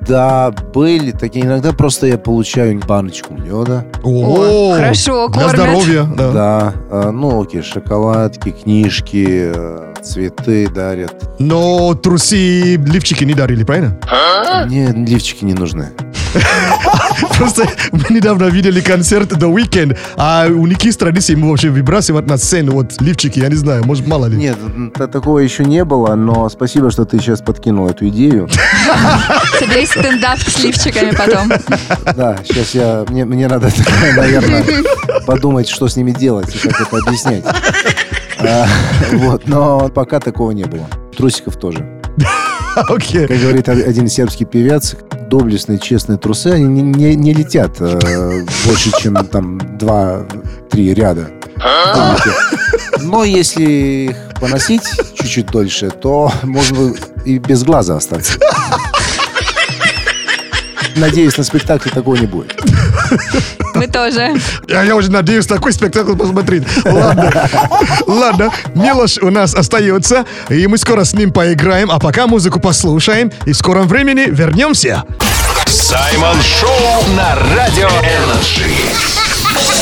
Да, 0.07 0.51
были 0.73 1.11
такие. 1.11 1.45
Иногда 1.45 1.73
просто 1.73 2.07
я 2.07 2.17
получаю 2.17 2.79
баночку 2.79 3.33
меда. 3.33 3.85
О, 4.03 4.75
хорошо, 4.75 5.27
Для 5.29 5.41
кормят. 5.41 5.55
здоровья, 5.55 6.03
да. 6.15 6.31
Да, 6.31 6.73
а, 6.91 7.11
ну 7.11 7.41
окей, 7.41 7.61
шоколадки, 7.63 8.51
книжки, 8.51 9.51
э, 9.55 9.93
цветы 10.03 10.67
дарят. 10.69 11.29
Но 11.39 11.93
трусы, 11.95 12.75
лифчики 12.75 13.23
не 13.23 13.33
дарили, 13.33 13.63
правильно? 13.63 13.97
Мне 14.67 14.91
лифчики 14.91 15.43
не 15.43 15.53
нужны. 15.53 15.89
Просто 17.37 17.65
мы 17.91 18.03
недавно 18.09 18.45
видели 18.45 18.81
концерт 18.81 19.31
The 19.31 19.53
Weeknd, 19.53 19.97
а 20.17 20.47
у 20.47 20.67
них 20.67 20.81
есть 20.83 20.99
традиция 20.99 21.35
ему 21.35 21.49
вообще 21.49 21.69
выбрасывать 21.69 22.27
на 22.27 22.37
сцену 22.37 22.73
вот 22.73 23.01
лифчики, 23.01 23.39
я 23.39 23.47
не 23.47 23.55
знаю, 23.55 23.85
может, 23.85 24.05
мало 24.07 24.25
ли. 24.25 24.37
Нет, 24.37 24.57
такого 25.11 25.39
еще 25.39 25.63
не 25.63 25.85
было, 25.85 26.15
но 26.15 26.49
спасибо, 26.49 26.91
что 26.91 27.05
ты 27.05 27.19
сейчас 27.19 27.41
подкинул 27.41 27.87
эту 27.87 28.07
идею. 28.09 28.49
Соберись 29.59 29.89
стендап 29.89 30.39
с 30.39 30.63
лифчиками 30.63 31.11
потом. 31.11 31.49
Да, 32.15 32.37
сейчас 32.43 32.73
я, 32.75 33.05
мне, 33.09 33.25
мне 33.25 33.47
надо, 33.47 33.69
наверное, 34.15 34.63
подумать, 35.25 35.67
что 35.69 35.87
с 35.87 35.95
ними 35.95 36.11
делать 36.11 36.53
и 36.55 36.67
как 36.67 36.81
это 36.81 36.97
объяснять. 36.97 37.43
А, 38.39 38.67
вот, 39.13 39.47
но 39.47 39.89
пока 39.89 40.19
такого 40.19 40.51
не 40.51 40.65
было. 40.65 40.87
Трусиков 41.15 41.57
тоже. 41.57 41.85
Окей. 42.75 43.27
Как 43.27 43.39
говорит 43.39 43.69
один 43.69 44.07
сербский 44.09 44.45
певец, 44.45 44.95
доблестные, 45.29 45.79
честные 45.79 46.17
трусы, 46.17 46.47
они 46.47 46.65
не, 46.65 46.81
не- 46.81 47.15
не 47.15 47.33
летят 47.33 47.77
э, 47.79 48.43
больше, 48.65 48.91
чем 48.99 49.15
там 49.27 49.77
два-три 49.77 50.93
ряда. 50.93 51.29
Знаете. 51.57 52.29
Но 52.99 53.23
если 53.23 53.63
их 54.09 54.17
поносить 54.39 54.83
чуть-чуть 55.15 55.47
дольше, 55.47 55.89
то 55.89 56.31
можно 56.43 56.93
и 57.23 57.37
без 57.39 57.63
глаза 57.63 57.95
остаться. 57.95 58.33
Надеюсь, 60.95 61.38
на 61.38 61.43
спектакле 61.43 61.91
такого 61.91 62.15
не 62.15 62.25
будет. 62.25 62.58
Мы 63.75 63.88
тоже. 63.88 64.34
Я, 64.67 64.84
я 64.84 64.95
уже 64.95 65.12
надеюсь 65.12 65.45
такой 65.45 65.73
спектакль 65.73 66.15
посмотреть. 66.15 66.63
Ладно, 66.86 67.49
ладно, 68.08 68.51
Милош 68.73 69.17
у 69.17 69.29
нас 69.29 69.53
остается, 69.53 70.25
и 70.49 70.65
мы 70.67 70.77
скоро 70.77 71.03
с 71.03 71.13
ним 71.13 71.34
поиграем, 71.34 71.91
а 71.91 71.99
пока 71.99 72.25
музыку 72.27 72.62
послушаем, 72.62 73.31
и 73.45 73.51
в 73.51 73.58
скором 73.58 73.88
времени 73.88 74.27
вернемся. 74.29 75.03
Саймон 75.67 76.38
Шоу 76.41 77.15
на 77.17 77.36
Радио 77.55 77.89
Energy. 77.89 78.69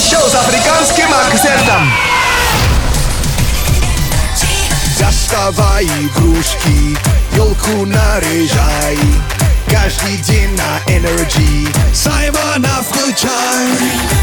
Шоу 0.10 0.28
с 0.28 0.36
африканским 0.36 1.08
акцентом. 1.13 1.91
Доставай 4.99 5.86
игрушки, 5.86 6.97
елку 7.36 7.86
наряжай. 7.86 8.97
Каждый 9.73 10.17
день 10.17 10.51
на 10.51 10.79
Energy. 10.88 11.67
Саймона 11.95 12.83
включай. 12.83 13.69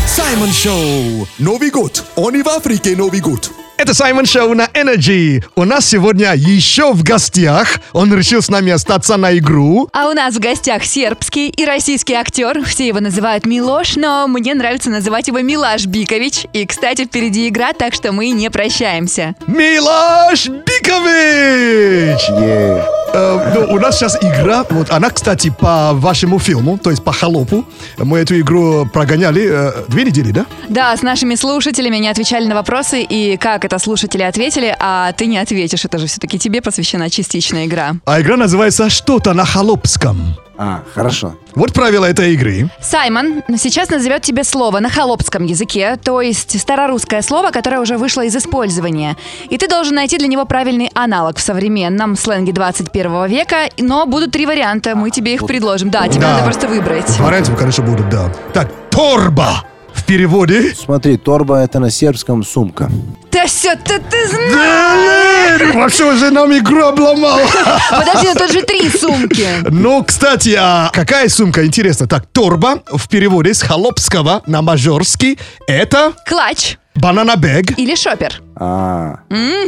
Саймон 0.06 0.52
Шоу. 0.52 1.26
Новый 1.38 1.70
год. 1.70 2.04
Он 2.14 2.36
и 2.36 2.42
в 2.42 2.48
Африке 2.48 2.94
Новый 2.94 3.20
год. 3.20 3.50
Это 3.80 3.94
Саймон 3.94 4.26
Шоу 4.26 4.52
на 4.52 4.66
Energy. 4.74 5.42
У 5.56 5.64
нас 5.64 5.88
сегодня 5.88 6.34
еще 6.34 6.92
в 6.92 7.02
гостях. 7.02 7.80
Он 7.94 8.14
решил 8.14 8.42
с 8.42 8.50
нами 8.50 8.72
остаться 8.72 9.16
на 9.16 9.38
игру. 9.38 9.88
А 9.94 10.10
у 10.10 10.12
нас 10.12 10.34
в 10.34 10.38
гостях 10.38 10.84
сербский 10.84 11.48
и 11.48 11.64
российский 11.64 12.12
актер. 12.12 12.62
Все 12.62 12.88
его 12.88 13.00
называют 13.00 13.46
Милош, 13.46 13.96
но 13.96 14.28
мне 14.28 14.52
нравится 14.52 14.90
называть 14.90 15.28
его 15.28 15.40
Милаш 15.40 15.86
Бикович. 15.86 16.44
И, 16.52 16.66
кстати, 16.66 17.06
впереди 17.06 17.48
игра, 17.48 17.72
так 17.72 17.94
что 17.94 18.12
мы 18.12 18.28
не 18.28 18.50
прощаемся. 18.50 19.34
Милош 19.46 20.48
Бикович! 20.48 22.20
Е. 22.38 22.84
Э, 23.12 23.52
ну, 23.54 23.74
у 23.74 23.78
нас 23.78 23.98
сейчас 23.98 24.16
игра, 24.22 24.64
вот 24.70 24.90
она, 24.90 25.10
кстати, 25.10 25.50
по 25.50 25.92
вашему 25.94 26.38
фильму, 26.38 26.78
то 26.78 26.90
есть 26.90 27.02
по 27.02 27.12
«Холопу». 27.12 27.64
Мы 27.98 28.18
эту 28.18 28.38
игру 28.38 28.86
прогоняли 28.86 29.48
э, 29.50 29.72
две 29.88 30.04
недели, 30.04 30.30
да? 30.30 30.46
Да, 30.68 30.96
с 30.96 31.02
нашими 31.02 31.34
слушателями 31.34 31.96
не 31.96 32.08
отвечали 32.08 32.46
на 32.46 32.54
вопросы, 32.54 33.02
и 33.02 33.36
как 33.36 33.64
это 33.64 33.69
слушатели 33.78 34.22
ответили, 34.22 34.74
а 34.78 35.12
ты 35.12 35.26
не 35.26 35.38
ответишь. 35.38 35.84
Это 35.84 35.98
же 35.98 36.06
все-таки 36.06 36.38
тебе 36.38 36.60
посвящена 36.62 37.10
частичная 37.10 37.66
игра. 37.66 37.92
А 38.06 38.20
игра 38.20 38.36
называется 38.36 38.90
«Что-то 38.90 39.32
на 39.34 39.44
холопском». 39.44 40.36
А, 40.62 40.82
хорошо. 40.94 41.36
Вот 41.54 41.72
правила 41.72 42.04
этой 42.04 42.34
игры. 42.34 42.68
Саймон 42.82 43.42
сейчас 43.56 43.88
назовет 43.88 44.20
тебе 44.20 44.44
слово 44.44 44.80
на 44.80 44.90
холопском 44.90 45.46
языке, 45.46 45.96
то 45.96 46.20
есть 46.20 46.60
старорусское 46.60 47.22
слово, 47.22 47.50
которое 47.50 47.80
уже 47.80 47.96
вышло 47.96 48.22
из 48.26 48.36
использования. 48.36 49.16
И 49.48 49.56
ты 49.56 49.68
должен 49.68 49.94
найти 49.94 50.18
для 50.18 50.26
него 50.26 50.44
правильный 50.44 50.90
аналог 50.92 51.38
в 51.38 51.40
современном 51.40 52.14
сленге 52.14 52.52
21 52.52 53.26
века, 53.26 53.70
но 53.78 54.04
будут 54.04 54.32
три 54.32 54.44
варианта, 54.44 54.94
мы 54.94 55.10
тебе 55.10 55.32
их 55.32 55.46
предложим. 55.46 55.88
Да, 55.88 56.06
тебе 56.08 56.20
Да. 56.20 56.32
надо 56.32 56.44
просто 56.44 56.68
выбрать. 56.68 57.18
Вариантов, 57.18 57.56
конечно, 57.56 57.82
будут, 57.82 58.10
да. 58.10 58.30
Так, 58.52 58.70
торба 58.90 59.64
в 59.94 60.04
переводе. 60.04 60.74
Смотри, 60.74 61.16
торба 61.16 61.58
это 61.62 61.78
на 61.78 61.90
сербском 61.90 62.44
сумка. 62.44 62.90
Да 63.32 63.46
все, 63.46 63.74
ты, 63.76 63.98
ты 64.00 64.28
знаешь! 64.28 65.74
Вообще 65.74 66.04
уже 66.12 66.30
нам 66.30 66.50
игру 66.56 66.84
обломал. 66.84 67.38
Подожди, 67.90 68.28
ну 68.28 68.34
тут 68.34 68.52
же 68.52 68.62
три 68.62 68.88
сумки. 68.90 69.46
Ну, 69.68 70.02
кстати, 70.04 70.56
а 70.58 70.90
какая 70.92 71.28
сумка? 71.28 71.64
Интересно. 71.64 72.06
Так, 72.06 72.26
торба 72.26 72.82
в 72.90 73.08
переводе 73.08 73.54
с 73.54 73.62
холопского 73.62 74.42
на 74.46 74.62
мажорский 74.62 75.38
это 75.66 76.12
Клатч 76.26 76.76
банана 76.94 77.36
бэг. 77.36 77.78
или 77.78 77.94
шопер. 77.94 78.40
А, 78.56 79.20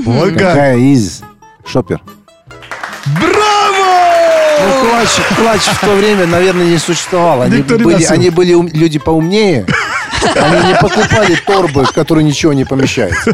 как. 0.05 0.35
какая 0.35 0.77
из 0.79 1.23
шопер? 1.67 2.01
Браво! 3.07 4.03
Ну, 4.65 4.87
клатч, 4.91 5.09
клатч 5.37 5.61
в 5.63 5.81
то 5.81 5.95
время, 5.95 6.27
наверное, 6.27 6.67
не 6.67 6.79
существовал. 6.79 7.43
Они 7.43 7.59
Никто 7.59 7.77
не 7.77 7.85
были, 7.85 7.95
носил. 7.95 8.13
они 8.13 8.31
были 8.31 8.55
ум- 8.55 8.69
люди 8.73 8.99
поумнее. 8.99 9.67
Они 10.37 10.69
не 10.69 10.75
покупали 10.75 11.35
торбы, 11.47 11.85
в 11.85 11.93
которые 11.93 12.25
ничего 12.25 12.53
не 12.53 12.65
помещается. 12.65 13.33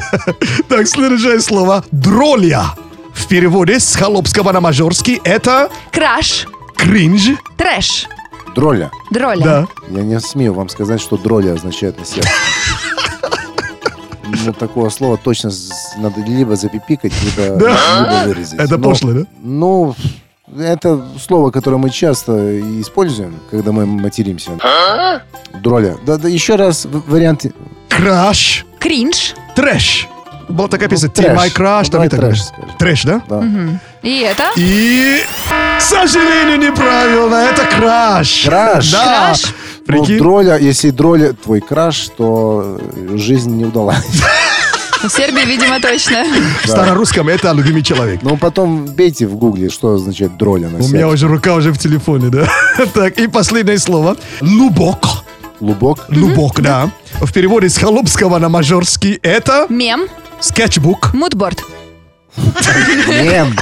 Так, 0.69 0.87
следующее 0.87 1.41
слово. 1.41 1.85
Дролья. 1.91 2.63
В 3.15 3.27
переводе 3.27 3.81
с 3.81 3.97
холопского 3.97 4.53
на 4.53 4.61
мажорский 4.61 5.21
это 5.25 5.71
Краш, 5.93 6.47
кринж. 6.77 7.31
трэш, 7.57 8.07
Дроля. 8.55 8.91
дроля. 9.11 9.43
Да. 9.45 9.67
Я 9.89 10.03
не 10.03 10.21
смею 10.21 10.55
вам 10.55 10.69
сказать, 10.69 11.01
что 11.01 11.17
дроля 11.17 11.55
означает 11.55 11.99
на 11.99 12.05
сербском. 12.05 12.33
Ну, 14.45 14.53
такого 14.53 14.89
слова 14.91 15.17
точно 15.17 15.51
надо 15.99 16.21
либо 16.21 16.55
запипикать, 16.55 17.13
либо, 17.23 17.57
Да. 17.57 17.77
либо 18.01 18.29
вырезать. 18.29 18.61
Это 18.61 18.79
Но- 18.79 18.91
пошло, 18.91 19.13
да? 19.13 19.23
Ну, 19.43 19.95
это 20.57 21.05
слово, 21.21 21.51
которое 21.51 21.77
мы 21.77 21.91
часто 21.91 22.61
используем, 22.81 23.39
когда 23.51 23.73
мы 23.73 23.87
материмся. 23.87 24.53
Дроля. 25.61 25.97
Да, 26.07 26.17
да, 26.19 26.29
еще 26.29 26.57
раз 26.57 26.87
варианты. 26.87 27.53
Краш. 27.89 28.65
Кринж. 28.79 29.35
Трэш. 29.57 30.09
Была 30.49 30.69
такая 30.69 30.89
песня. 30.89 31.09
Ты 31.09 31.31
мой 31.35 31.51
краш. 31.51 31.89
Там 31.89 32.05
и 32.05 32.09
так 32.09 32.21
трэш. 32.21 32.41
Трэш, 32.79 33.03
да? 33.05 33.23
Да. 33.29 33.45
И 34.03 34.21
это? 34.21 34.45
И, 34.57 35.21
к 35.79 35.83
сожалению, 35.83 36.59
неправильно. 36.59 37.35
Это 37.35 37.67
краш. 37.67 38.45
Краш? 38.45 38.93
Да. 38.93 39.05
Краш. 39.05 39.55
Ну, 39.87 40.05
дроля, 40.19 40.59
если 40.59 40.91
дроля 40.91 41.33
твой 41.33 41.61
краш, 41.61 42.11
то 42.17 42.79
жизнь 43.15 43.57
не 43.57 43.65
удалась. 43.65 44.05
В 45.03 45.09
Сербии, 45.09 45.45
видимо, 45.47 45.81
точно. 45.81 46.25
В 46.65 46.67
старорусском 46.69 47.29
это 47.29 47.53
любимый 47.53 47.83
человек. 47.83 48.21
Ну, 48.23 48.37
потом 48.37 48.87
бейте 48.87 49.27
в 49.27 49.37
гугле, 49.37 49.71
что 49.71 49.95
означает 49.95 50.37
дроля 50.37 50.69
на 50.69 50.79
У 50.79 50.89
меня 50.89 51.09
уже 51.09 51.29
рука 51.29 51.55
уже 51.55 51.73
в 51.73 51.79
телефоне, 51.79 52.29
да. 52.31 52.49
Так, 52.95 53.19
и 53.19 53.29
последнее 53.29 53.79
слово. 53.79 54.17
Лубок. 54.41 54.99
Лубок. 55.61 56.07
Лубок, 56.09 56.61
да. 56.61 56.91
В 57.21 57.33
переводе 57.33 57.69
с 57.69 57.77
холопского 57.79 58.39
на 58.39 58.49
мажорский 58.49 59.19
это 59.23 59.67
Мем, 59.69 60.07
скетчбук. 60.41 61.13
мудборд. 61.15 61.63
Мем. 63.09 63.55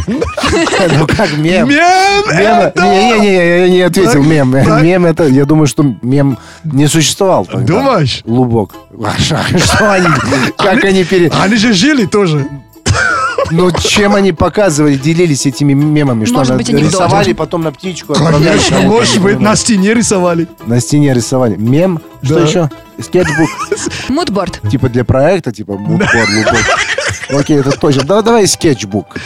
Ну 0.97 1.07
как 1.07 1.37
мем? 1.37 1.69
Мем 1.69 2.73
не-не-не, 2.77 3.61
я 3.61 3.69
не 3.69 3.81
ответил 3.83 4.23
мем. 4.23 4.51
Мем 4.55 5.07
это, 5.07 5.25
я 5.27 5.45
думаю, 5.45 5.67
что 5.67 5.85
мем 6.03 6.39
не 6.65 6.87
существовал 6.87 7.45
тогда. 7.47 7.67
Думаешь? 7.67 8.23
Лубок. 8.25 8.75
А 9.05 9.15
Что 9.19 9.93
они, 9.93 10.09
как 10.57 10.85
они 10.85 11.05
пере... 11.05 11.31
Они 11.41 11.57
же 11.57 11.73
жили 11.73 12.07
тоже. 12.07 12.47
Ну, 13.51 13.71
чем 13.71 14.15
они 14.17 14.33
показывали, 14.33 14.97
делились 14.97 15.47
этими 15.47 15.73
мемами? 15.73 16.25
Что, 16.25 16.39
Может 16.39 16.57
быть, 16.57 16.69
анекдоты. 16.69 16.93
рисовали, 16.95 17.33
потом 17.33 17.63
на 17.63 17.71
птичку? 17.71 18.15
Конечно, 18.15 18.81
может 18.81 19.21
быть, 19.21 19.39
на 19.39 19.55
стене 19.55 19.95
рисовали. 19.95 20.49
На 20.67 20.81
стене 20.81 21.15
рисовали. 21.15 21.55
Мем? 21.57 22.01
Что 22.23 22.41
еще? 22.41 22.71
Скетчбук. 23.01 23.49
Мудборд. 24.09 24.61
Типа 24.69 24.89
для 24.89 25.05
проекта, 25.05 25.53
типа 25.53 25.77
мудбор, 25.77 26.09
лубок. 26.35 26.65
Окей, 27.31 27.59
это 27.61 27.71
точно. 27.73 28.05
Да, 28.05 28.23
давай 28.23 28.47
скетчбук. 28.47 29.17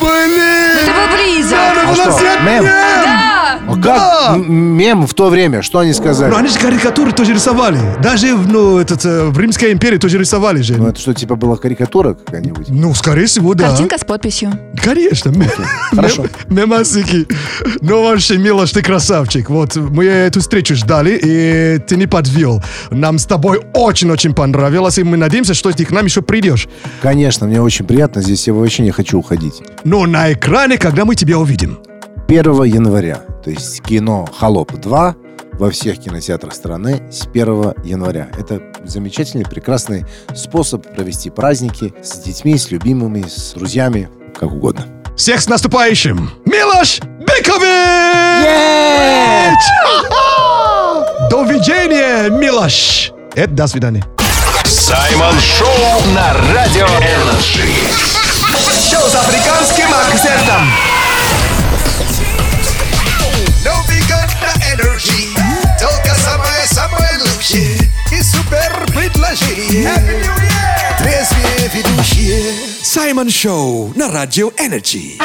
Блин! 0.00 0.78
Ты 0.84 0.92
был 0.92 1.16
близок. 1.16 1.58
А 1.58 1.86
было 1.86 1.94
что, 1.94 2.40
мем? 2.42 2.64
Да. 2.64 3.11
Как 3.82 4.36
м- 4.36 4.52
мем 4.52 5.06
в 5.06 5.14
то 5.14 5.28
время, 5.30 5.62
что 5.62 5.78
они 5.80 5.92
сказали? 5.92 6.30
Ну, 6.30 6.36
они 6.36 6.48
же 6.48 6.58
карикатуры 6.58 7.12
тоже 7.12 7.34
рисовали. 7.34 7.78
Даже 8.02 8.34
в, 8.34 8.48
ну, 8.48 8.78
этот, 8.78 9.04
э, 9.04 9.24
в 9.26 9.38
Римской 9.38 9.72
империи 9.72 9.98
тоже 9.98 10.18
рисовали 10.18 10.62
же. 10.62 10.74
Ну, 10.76 10.88
это 10.88 11.00
что, 11.00 11.14
типа 11.14 11.36
была 11.36 11.56
карикатура 11.56 12.14
какая-нибудь? 12.14 12.68
Ну, 12.68 12.94
скорее 12.94 13.26
всего, 13.26 13.54
да. 13.54 13.68
Картинка 13.68 13.98
с 13.98 14.04
подписью. 14.04 14.52
Конечно. 14.82 15.32
Хорошо. 15.90 16.22
мем- 16.48 16.62
Мемасики. 16.62 17.26
Ну, 17.80 18.04
вообще, 18.04 18.38
Милош, 18.38 18.70
ты 18.72 18.82
красавчик. 18.82 19.50
Вот, 19.50 19.76
мы 19.76 20.04
эту 20.04 20.40
встречу 20.40 20.74
ждали, 20.76 21.18
и 21.22 21.78
ты 21.78 21.96
не 21.96 22.06
подвел. 22.06 22.62
Нам 22.90 23.18
с 23.18 23.26
тобой 23.26 23.60
очень-очень 23.74 24.34
понравилось, 24.34 24.98
и 24.98 25.02
мы 25.04 25.16
надеемся, 25.16 25.54
что 25.54 25.70
ты 25.72 25.84
к 25.84 25.90
нам 25.90 26.04
еще 26.06 26.22
придешь. 26.22 26.68
Конечно, 27.02 27.46
мне 27.46 27.60
очень 27.60 27.84
приятно. 27.86 28.22
Здесь 28.22 28.46
я 28.46 28.54
вообще 28.54 28.82
не 28.82 28.90
хочу 28.90 29.18
уходить. 29.18 29.62
Но 29.84 30.06
на 30.06 30.32
экране, 30.32 30.78
когда 30.78 31.04
мы 31.04 31.14
тебя 31.14 31.38
увидим. 31.38 31.78
1 32.32 32.64
января, 32.64 33.20
то 33.44 33.50
есть 33.50 33.82
кино 33.82 34.26
«Холоп 34.38 34.72
2» 34.72 35.14
во 35.58 35.70
всех 35.70 35.98
кинотеатрах 35.98 36.54
страны 36.54 37.02
с 37.10 37.26
1 37.26 37.74
января. 37.84 38.30
Это 38.38 38.62
замечательный, 38.84 39.44
прекрасный 39.44 40.06
способ 40.34 40.86
провести 40.94 41.28
праздники 41.28 41.92
с 42.02 42.20
детьми, 42.20 42.56
с 42.56 42.70
любимыми, 42.70 43.26
с 43.28 43.52
друзьями, 43.52 44.08
как 44.34 44.50
угодно. 44.50 44.86
Всех 45.14 45.42
с 45.42 45.46
наступающим! 45.46 46.30
Милош 46.46 47.00
Бикович! 47.20 47.60
Довиђења, 51.30 52.30
Милош! 52.30 53.12
Это 53.34 53.52
до 53.52 53.66
свидания. 53.66 54.02
Саймон 54.64 55.38
Шоу 55.38 56.14
на 56.14 56.32
Радио 56.54 56.86
Energy. 56.86 57.68
Шоу 58.90 59.06
с 59.10 59.14
африканским 59.16 59.92
акцентом. 59.92 60.62
Самое-самое 67.52 67.62
лучшее 67.62 67.90
И 68.10 68.22
супер 68.22 68.86
предложение 68.88 69.92
Трезвые 70.98 71.70
ведущие 71.74 72.52
Саймон 72.82 73.30
Шоу 73.30 73.92
на 73.96 74.10
Радио 74.10 74.50
Energy. 74.58 75.16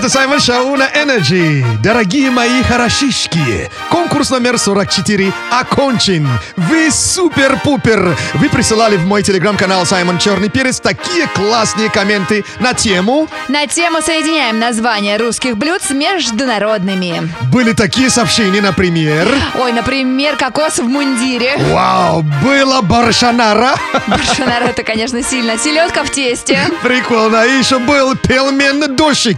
Это 0.00 0.08
Саймон 0.08 0.40
Шоу 0.40 0.76
на 0.76 0.88
Energy. 0.88 1.62
Дорогие 1.82 2.30
мои 2.30 2.62
хорошишки, 2.62 3.70
конкурс 3.90 4.30
номер 4.30 4.56
44 4.56 5.30
окончен. 5.50 6.26
Вы 6.56 6.90
супер-пупер. 6.90 8.16
Вы 8.32 8.48
присылали 8.48 8.96
в 8.96 9.04
мой 9.04 9.22
телеграм-канал 9.22 9.84
Саймон 9.84 10.16
Черный 10.16 10.48
Перец 10.48 10.80
такие 10.80 11.26
классные 11.26 11.90
комменты 11.90 12.46
на 12.60 12.72
тему. 12.72 13.28
На 13.48 13.66
тему 13.66 14.00
соединяем 14.00 14.58
названия 14.58 15.18
русских 15.18 15.58
блюд 15.58 15.82
с 15.82 15.90
международными. 15.90 17.30
Были 17.52 17.74
такие 17.74 18.08
сообщения, 18.08 18.62
например... 18.62 19.28
Ой, 19.60 19.70
например, 19.70 20.36
кокос 20.36 20.78
в 20.78 20.84
мундире. 20.84 21.58
Вау, 21.58 22.22
было 22.42 22.80
баршанара. 22.80 23.74
Баршонар 24.06 24.62
это, 24.62 24.82
конечно, 24.82 25.22
сильно. 25.22 25.58
Селедка 25.58 26.04
в 26.04 26.10
тесте. 26.10 26.58
Прикольно. 26.82 27.44
И 27.44 27.58
еще 27.58 27.78
был 27.78 28.16
пельменный 28.16 28.88
дощик. 28.88 29.36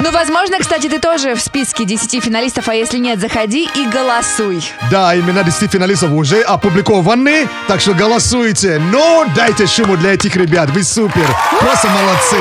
Ну, 0.00 0.10
возможно, 0.12 0.58
кстати, 0.58 0.88
ты 0.88 0.98
тоже 0.98 1.34
в 1.34 1.40
списке 1.40 1.84
10 1.84 2.22
финалистов, 2.22 2.68
а 2.68 2.74
если 2.74 2.98
нет, 2.98 3.20
заходи 3.20 3.68
и 3.74 3.86
голосуй. 3.86 4.62
Да, 4.90 5.16
имена 5.16 5.42
10 5.42 5.70
финалистов 5.70 6.12
уже 6.12 6.40
опубликованы, 6.42 7.48
так 7.68 7.80
что 7.80 7.94
голосуйте. 7.94 8.80
Но 8.92 9.26
дайте 9.34 9.66
шуму 9.66 9.96
для 9.96 10.14
этих 10.14 10.36
ребят, 10.36 10.70
вы 10.70 10.82
супер. 10.84 11.26
Просто 11.60 11.88
молодцы. 11.88 12.36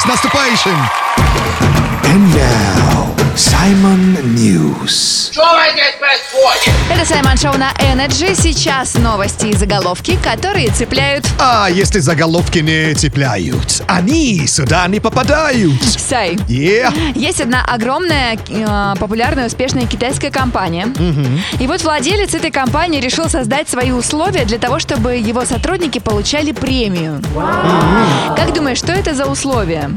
С 0.00 0.04
наступающим. 0.04 0.78
And 2.04 2.34
now, 2.34 3.17
Simon 3.38 4.20
News. 4.34 5.30
Это 6.90 7.06
Саймон 7.06 7.36
Шоу 7.36 7.52
на 7.56 7.70
Energy. 7.74 8.34
Сейчас 8.34 8.94
новости 8.94 9.46
и 9.46 9.54
заголовки, 9.54 10.18
которые 10.20 10.70
цепляют. 10.70 11.24
А 11.38 11.68
если 11.70 12.00
заголовки 12.00 12.58
не 12.58 12.92
цепляют, 12.94 13.84
они 13.86 14.44
сюда 14.48 14.88
не 14.88 14.98
попадают. 14.98 15.80
Сай. 15.84 16.34
Yeah. 16.48 16.92
Есть 17.14 17.40
одна 17.40 17.64
огромная, 17.64 18.36
э, 18.48 18.94
популярная, 18.98 19.46
успешная 19.46 19.86
китайская 19.86 20.32
компания. 20.32 20.88
И 21.60 21.68
вот 21.68 21.82
владелец 21.84 22.34
этой 22.34 22.50
компании 22.50 23.00
решил 23.00 23.28
создать 23.28 23.68
свои 23.68 23.92
условия 23.92 24.46
для 24.46 24.58
того, 24.58 24.80
чтобы 24.80 25.14
его 25.14 25.44
сотрудники 25.44 26.00
получали 26.00 26.50
премию. 26.50 27.22
Как 28.36 28.52
думаешь, 28.52 28.78
что 28.78 28.90
это 28.90 29.14
за 29.14 29.26
условия? 29.26 29.90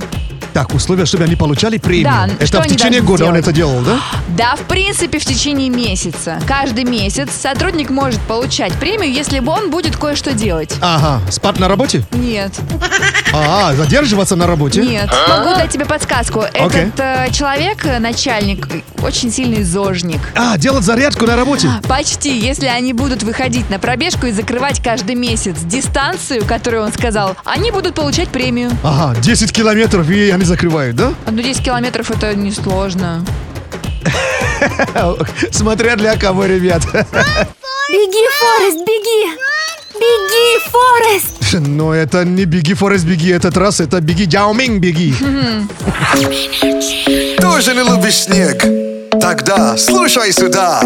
Так, 0.53 0.73
условия, 0.73 1.05
чтобы 1.05 1.23
они 1.23 1.35
получали 1.35 1.77
премию. 1.77 2.11
Да, 2.11 2.27
это 2.27 2.45
что 2.45 2.61
в 2.61 2.67
течение 2.67 3.01
года 3.01 3.23
он 3.25 3.31
сделать? 3.31 3.43
это 3.43 3.51
делал, 3.53 3.81
да? 3.81 3.99
Да, 4.37 4.55
в 4.55 4.61
принципе, 4.61 5.19
в 5.19 5.25
течение 5.25 5.69
месяца. 5.69 6.39
Каждый 6.47 6.83
месяц 6.83 7.29
сотрудник 7.31 7.89
может 7.89 8.19
получать 8.21 8.73
премию, 8.73 9.11
если 9.11 9.39
бы 9.39 9.51
он 9.51 9.69
будет 9.71 9.95
кое-что 9.97 10.33
делать. 10.33 10.73
Ага, 10.81 11.21
спать 11.31 11.59
на 11.59 11.67
работе? 11.67 12.03
Нет. 12.11 12.53
А, 13.33 13.73
задерживаться 13.75 14.35
на 14.35 14.45
работе? 14.45 14.81
Нет. 14.81 15.09
Могу 15.29 15.51
дать 15.51 15.69
тебе 15.69 15.85
подсказку. 15.85 16.41
Окей. 16.41 16.81
Этот 16.81 16.99
э, 16.99 17.27
человек, 17.31 17.85
э, 17.85 17.99
начальник, 17.99 18.67
очень 19.01 19.31
сильный 19.31 19.63
зожник. 19.63 20.19
А, 20.35 20.57
делать 20.57 20.83
зарядку 20.83 21.25
на 21.25 21.35
работе? 21.35 21.69
Почти, 21.87 22.37
если 22.37 22.67
они 22.67 22.93
будут 22.93 23.23
выходить 23.23 23.69
на 23.69 23.79
пробежку 23.79 24.25
и 24.27 24.31
закрывать 24.31 24.81
каждый 24.83 25.15
месяц 25.15 25.55
дистанцию, 25.63 26.45
которую 26.45 26.83
он 26.83 26.91
сказал, 26.91 27.37
они 27.45 27.71
будут 27.71 27.95
получать 27.95 28.27
премию. 28.29 28.71
Ага, 28.83 29.19
10 29.21 29.51
километров 29.53 30.09
и 30.09 30.29
они 30.29 30.40
закрывают, 30.45 30.95
да? 30.95 31.13
Ну, 31.29 31.41
10 31.41 31.63
километров 31.63 32.11
это 32.11 32.35
несложно. 32.35 33.25
Смотря 35.51 35.95
для 35.95 36.17
кого, 36.17 36.45
ребят. 36.45 36.81
Беги, 37.89 38.27
Форест, 38.39 38.77
беги! 38.87 39.35
Беги, 39.99 40.59
Форест! 40.71 41.67
Но 41.67 41.93
это 41.93 42.23
не 42.25 42.45
беги, 42.45 42.73
Форест, 42.73 43.05
беги 43.05 43.29
этот 43.29 43.57
раз, 43.57 43.79
это 43.81 43.99
беги, 44.01 44.25
Дяоминг, 44.25 44.79
беги. 44.79 45.13
Тоже 47.39 47.73
не 47.73 47.83
любишь 47.83 48.23
снег? 48.23 48.63
Тогда 49.19 49.77
слушай 49.77 50.31
сюда. 50.31 50.81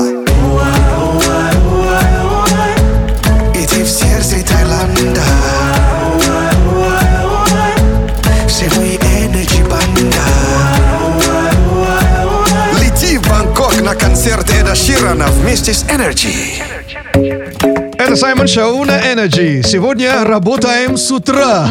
Ширана 14.76 15.28
вместе 15.28 15.74
с 15.74 15.86
Energy. 15.86 16.62
Это 17.98 18.16
Саймон 18.18 18.46
Шоу 18.46 18.84
на 18.84 19.00
Energy. 19.00 19.64
Сегодня 19.64 20.26
работаем 20.26 20.98
с 20.98 21.10
утра. 21.12 21.68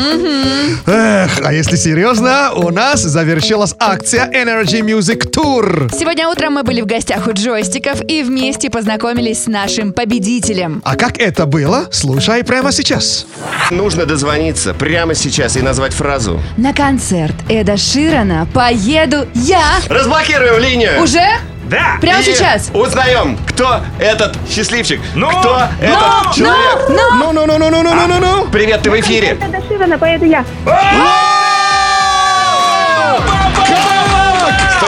Эх, 0.86 1.38
а 1.44 1.52
если 1.52 1.76
серьезно, 1.76 2.52
у 2.56 2.70
нас 2.70 3.02
завершилась 3.02 3.74
акция 3.78 4.30
Energy 4.30 4.80
Music 4.80 5.30
Tour. 5.30 5.94
Сегодня 5.94 6.28
утром 6.28 6.54
мы 6.54 6.62
были 6.62 6.80
в 6.80 6.86
гостях 6.86 7.26
у 7.26 7.32
джойстиков 7.32 8.00
и 8.08 8.22
вместе 8.22 8.70
познакомились 8.70 9.44
с 9.44 9.46
нашим 9.48 9.92
победителем. 9.92 10.80
А 10.82 10.96
как 10.96 11.18
это 11.18 11.44
было? 11.44 11.88
Слушай 11.92 12.42
прямо 12.42 12.72
сейчас. 12.72 13.26
Нужно 13.70 14.06
дозвониться 14.06 14.72
прямо 14.72 15.14
сейчас 15.14 15.58
и 15.58 15.60
назвать 15.60 15.92
фразу. 15.92 16.40
На 16.56 16.72
концерт 16.72 17.34
Эда 17.50 17.76
Ширана 17.76 18.48
поеду 18.54 19.28
я. 19.34 19.62
Разблокируем 19.90 20.58
линию. 20.58 21.02
Уже? 21.02 21.22
Да. 21.64 21.96
Прямо 22.00 22.20
И 22.20 22.24
сейчас? 22.24 22.70
Узнаем, 22.72 23.38
кто 23.46 23.80
этот 23.98 24.36
счастливчик. 24.48 25.00
Ну, 25.14 25.28
кто 25.28 25.62
этот 25.80 26.34
человек. 26.34 26.88
Ну, 26.88 27.32
ну, 27.32 27.46
ну, 27.46 27.58
ну, 27.58 27.70
ну, 27.70 27.82
ну, 27.82 28.06
ну, 28.06 28.20
ну. 28.20 28.48
Привет, 28.50 28.82
ты 28.82 28.90
в 28.90 29.00
эфире. 29.00 29.38
Это 29.40 29.62
Ширана, 29.66 29.98
поеду 29.98 30.24
я. 30.24 30.44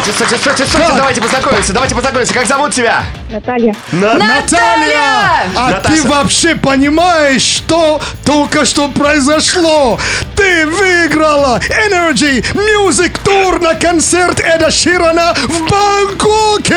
Стойте, 0.06 0.36
стойте, 0.36 0.36
стойте, 0.38 0.66
стойте. 0.66 0.92
Давайте 0.96 1.20
познакомимся, 1.20 1.72
давайте 1.72 1.94
познакомимся. 1.96 2.32
Как 2.32 2.46
зовут 2.46 2.72
тебя? 2.72 3.02
Наталья. 3.28 3.74
Наталья! 3.90 5.46
А 5.56 5.70
Наташа. 5.70 5.94
ты 6.02 6.08
вообще 6.08 6.54
понимаешь, 6.54 7.42
что 7.42 8.00
только 8.24 8.64
что 8.64 8.88
произошло? 8.88 9.98
Ты 10.36 10.64
выиграла 10.66 11.60
Energy 11.88 12.44
Music 12.54 13.18
Tour 13.24 13.60
на 13.60 13.74
концерт 13.74 14.38
Эда 14.38 14.70
Ширана 14.70 15.34
в 15.34 15.68
Бангкоке! 15.68 16.76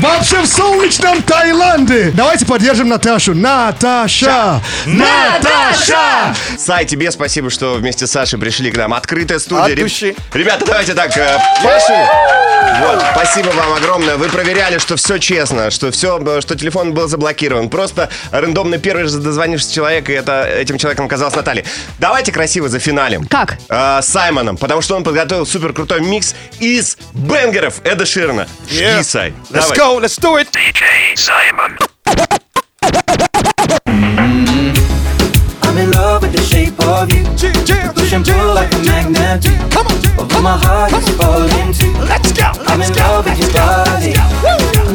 Вообще 0.00 0.40
в 0.42 0.46
солнечном 0.46 1.22
Таиланде. 1.22 2.12
Давайте 2.14 2.46
поддержим 2.46 2.88
Наташу. 2.88 3.34
Наташа! 3.34 4.60
Наташа! 4.86 6.34
Сай, 6.56 6.84
тебе 6.84 7.10
спасибо, 7.10 7.50
что 7.50 7.74
вместе 7.74 8.06
с 8.06 8.12
Сашей 8.12 8.38
пришли 8.38 8.70
к 8.70 8.76
нам. 8.76 8.94
Открытая 8.94 9.38
студия. 9.40 9.64
От 9.64 9.70
Реб- 9.70 9.82
души. 9.82 10.14
Давайте 10.80 10.94
так, 10.94 11.14
э, 11.14 11.38
пляшем. 11.60 12.06
Вот, 12.80 13.04
спасибо 13.12 13.50
вам 13.50 13.74
огромное. 13.74 14.16
Вы 14.16 14.30
проверяли, 14.30 14.78
что 14.78 14.96
все 14.96 15.18
честно, 15.18 15.70
что 15.70 15.90
все, 15.90 16.18
что 16.40 16.56
телефон 16.56 16.94
был 16.94 17.06
заблокирован. 17.06 17.68
Просто 17.68 18.08
рандомно 18.32 18.78
первый 18.78 19.04
же 19.04 19.18
дозвонившийся 19.18 19.74
человек, 19.74 20.08
и 20.08 20.14
это 20.14 20.44
этим 20.44 20.78
человеком 20.78 21.04
оказалась 21.04 21.36
Наталья. 21.36 21.66
Давайте 21.98 22.32
красиво 22.32 22.70
за 22.70 22.78
финалем. 22.78 23.26
Как? 23.26 23.58
Э, 23.68 24.00
с 24.00 24.06
Саймоном, 24.06 24.56
потому 24.56 24.80
что 24.80 24.96
он 24.96 25.04
подготовил 25.04 25.44
супер 25.44 25.74
крутой 25.74 26.00
микс 26.00 26.34
из 26.60 26.96
бенгеров 27.12 27.84
Эда 27.84 28.06
Ширна. 28.06 28.48
Жги, 28.70 29.02
Сай. 29.02 29.34
Let's 29.50 29.74
Давай. 29.74 29.76
go, 29.76 30.00
let's 30.00 30.18
do 30.18 30.38
it. 30.38 30.48
I'm 35.62 35.78
in 35.78 35.90
love 35.92 36.22
with 36.22 36.32
the 36.32 36.42
shape 36.42 36.80
of 36.80 37.12
you. 37.12 37.22
Push 37.94 38.12
and 38.12 38.24
pull 38.26 38.54
like 38.54 38.72
a 38.74 38.78
magnet. 38.78 39.44
Come 39.70 39.86
on, 39.86 39.89
my 40.42 40.56
heart 40.56 40.92
is 40.92 41.08
falling 41.16 41.72
too. 41.72 41.92
Let's 42.00 42.32
go. 42.32 42.50
I'm 42.66 42.80
in 42.80 42.92
love 42.94 43.24
with 43.24 43.38
your 43.38 43.52
body. 43.52 44.14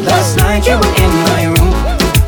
Last 0.04 0.36
night 0.36 0.66
you 0.66 0.74
were 0.74 0.94
in 0.98 1.12
my 1.30 1.44
room, 1.54 1.74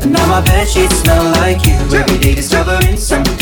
and 0.01 0.11
now 0.13 0.25
my 0.27 0.41
bed 0.41 0.67
sheets 0.67 0.95
smell 1.01 1.23
like 1.41 1.65
you. 1.65 1.75
Every 1.91 2.17
day 2.17 2.35
discovering 2.35 2.97
something 2.97 3.38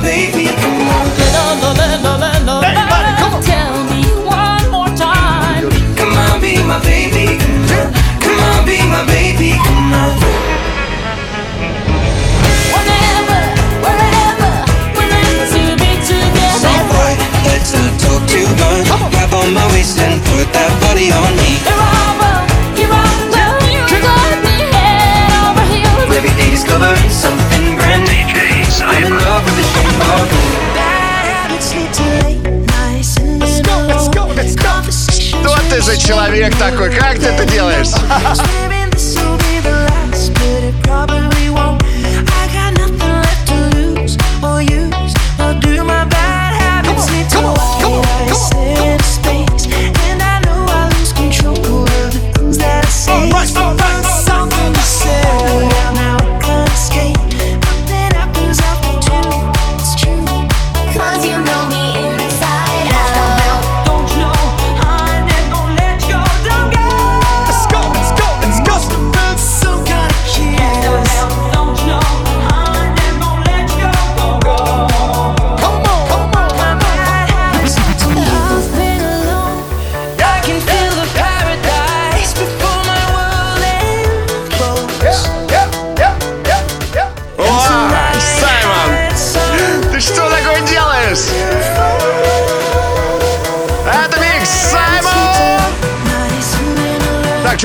baby. 0.00 0.67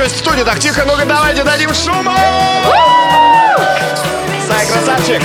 Что 0.10 0.18
студии 0.18 0.43
так 0.43 0.60
тихо? 0.60 0.84
Ну-ка 0.86 1.06
давайте 1.06 1.43
дадим 1.43 1.74
шума! 1.74 2.18
Сай, 4.47 4.68
красавчик! 4.68 5.22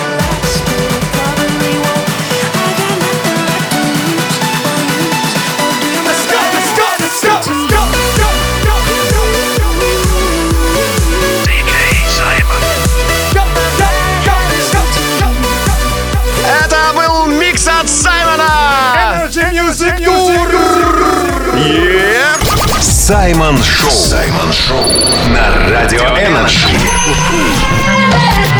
Саймон 23.08 23.56
Шоу. 23.62 23.90
Саймон 23.90 24.52
Шоу. 24.52 24.84
На 25.30 25.70
Радио 25.70 26.02
Energy. 26.18 26.68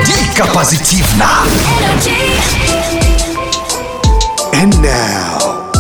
Дико 0.07 0.47
позитивно. 0.55 1.27
And 4.55 4.75
now, 4.81 5.71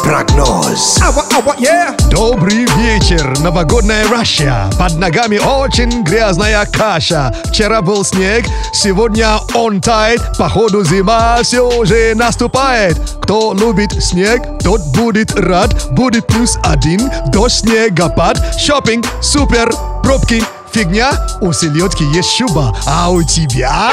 рэп-прогноз. 0.00 0.98
Ава, 1.02 1.24
ава, 1.36 1.54
yeah. 1.58 1.94
Добрый 2.10 2.66
вечер, 2.76 3.38
новогодняя 3.40 4.08
Россия. 4.08 4.70
Под 4.78 4.98
ногами 4.98 5.38
очень 5.38 6.02
грязная 6.02 6.66
каша. 6.66 7.34
Вчера 7.46 7.80
был 7.82 8.04
снег, 8.04 8.44
сегодня 8.72 9.38
он 9.54 9.80
тает. 9.80 10.20
Походу 10.38 10.84
зима 10.84 11.38
все 11.42 11.84
же 11.84 12.14
наступает. 12.14 12.98
Кто 13.22 13.54
любит 13.54 13.92
снег, 14.02 14.42
тот 14.62 14.80
будет 14.96 15.38
рад. 15.38 15.90
Будет 15.90 16.26
плюс 16.26 16.58
один 16.64 17.10
да 17.28 17.48
снегопад. 17.48 18.38
Шопинг, 18.58 19.06
супер, 19.22 19.72
пробки, 20.02 20.42
фигня. 20.72 21.12
У 21.40 21.52
селедки 21.52 22.04
есть 22.04 22.36
шуба, 22.36 22.76
а 22.86 23.10
у 23.10 23.22
тебя? 23.22 23.92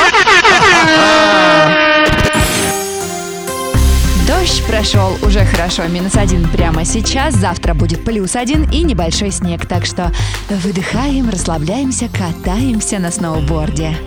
Дождь 4.27 4.61
прошел 4.65 5.17
уже 5.21 5.45
хорошо, 5.45 5.87
минус 5.87 6.15
один 6.15 6.47
прямо 6.49 6.83
сейчас. 6.83 7.33
Завтра 7.33 7.73
будет 7.73 8.03
плюс 8.03 8.35
один 8.35 8.69
и 8.69 8.83
небольшой 8.83 9.31
снег. 9.31 9.65
Так 9.65 9.85
что 9.85 10.11
выдыхаем, 10.49 11.29
расслабляемся, 11.29 12.09
катаемся 12.09 12.99
на 12.99 13.09
сноуборде. 13.09 13.97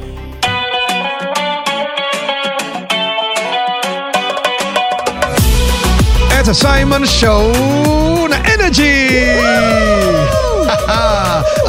Это 6.38 6.54
Саймон 6.54 7.06
Шоу 7.06 8.28
на 8.28 8.36
Energy! 8.46 10.49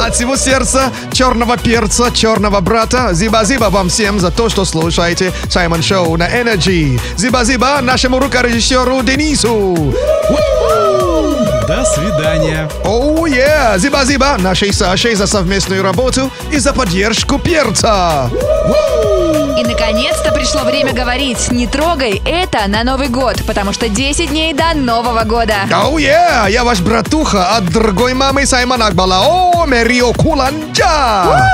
От 0.00 0.14
всего 0.14 0.36
сердца 0.36 0.90
черного 1.12 1.56
перца, 1.56 2.10
черного 2.10 2.60
брата. 2.60 3.12
Зиба-зиба 3.12 3.70
вам 3.70 3.88
всем 3.88 4.20
за 4.20 4.30
то, 4.30 4.48
что 4.48 4.64
слушаете 4.64 5.32
Саймон 5.48 5.82
Шоу 5.82 6.16
на 6.16 6.28
Energy. 6.28 7.00
Зиба-зиба 7.16 7.80
нашему 7.82 8.18
рукорежиссеру 8.18 9.02
Денису. 9.02 9.94
До 11.68 11.84
свидания. 11.84 12.68
Оу, 12.84 13.26
yeah! 13.26 13.78
Зиба-зиба 13.78 14.36
нашей 14.38 14.72
Сашей 14.72 15.14
за 15.14 15.26
совместную 15.26 15.82
работу 15.82 16.30
и 16.50 16.58
за 16.58 16.72
поддержку 16.72 17.38
перца. 17.38 18.28
И 19.56 19.64
наконец-то 19.64 20.32
пришло 20.32 20.62
время 20.62 20.92
говорить 20.92 21.52
«Не 21.52 21.68
трогай 21.68 22.20
это 22.26 22.66
на 22.66 22.82
Новый 22.82 23.08
год», 23.08 23.42
потому 23.46 23.72
что 23.72 23.88
10 23.88 24.30
дней 24.30 24.52
до 24.54 24.74
Нового 24.74 25.22
года. 25.22 25.54
Оу, 25.72 25.98
yeah! 25.98 26.50
Я 26.50 26.64
ваш 26.64 26.80
братуха 26.80 27.56
от 27.56 27.66
другой 27.66 28.14
мамы 28.14 28.44
Саймон 28.44 28.82
Акбала. 28.82 29.20
О, 29.24 29.64
Мерио 29.66 30.12
Куланджа! 30.14 31.48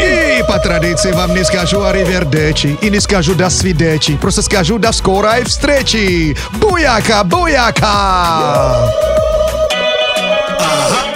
И 0.00 0.42
по 0.48 0.58
традиции 0.58 1.12
вам 1.12 1.34
не 1.34 1.44
скажу 1.44 1.82
аривердечи 1.84 2.78
и 2.80 2.90
не 2.90 3.00
скажу 3.00 3.34
до 3.34 3.50
свидечи. 3.50 4.16
Просто 4.16 4.42
скажу 4.42 4.78
до 4.78 4.92
скорой 4.92 5.44
встречи. 5.44 6.36
Буяка, 6.52 7.22
буяка! 7.22 8.90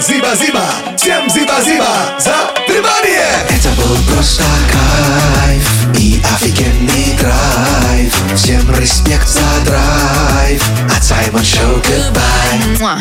Зиба-зиба, 0.01 0.65
всем 0.97 1.29
зиба-зиба 1.31 2.19
за 2.19 2.35
внимание! 2.69 3.27
Это 3.49 3.69
был 3.81 3.97
просто 4.13 4.45
кайф 4.73 5.97
и 5.99 6.23
офигенный 6.35 7.17
драйв. 7.19 8.15
Всем 8.37 8.71
респект 8.79 9.29
за 9.29 9.41
драйв. 9.65 10.63
От 10.97 11.03
Саймон 11.05 11.45
Шоу 11.45 11.77
goodbye. 11.79 12.99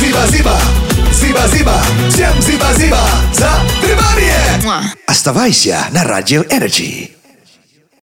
Зиба-зиба, 0.00 0.58
зиба-зиба, 1.12 1.82
всем 2.10 2.40
зиба-зиба 2.42 3.00
за 3.32 3.50
внимание! 3.82 4.90
Оставайся 5.06 5.78
на 5.92 6.04
Радио 6.04 6.42
Energy. 6.42 7.10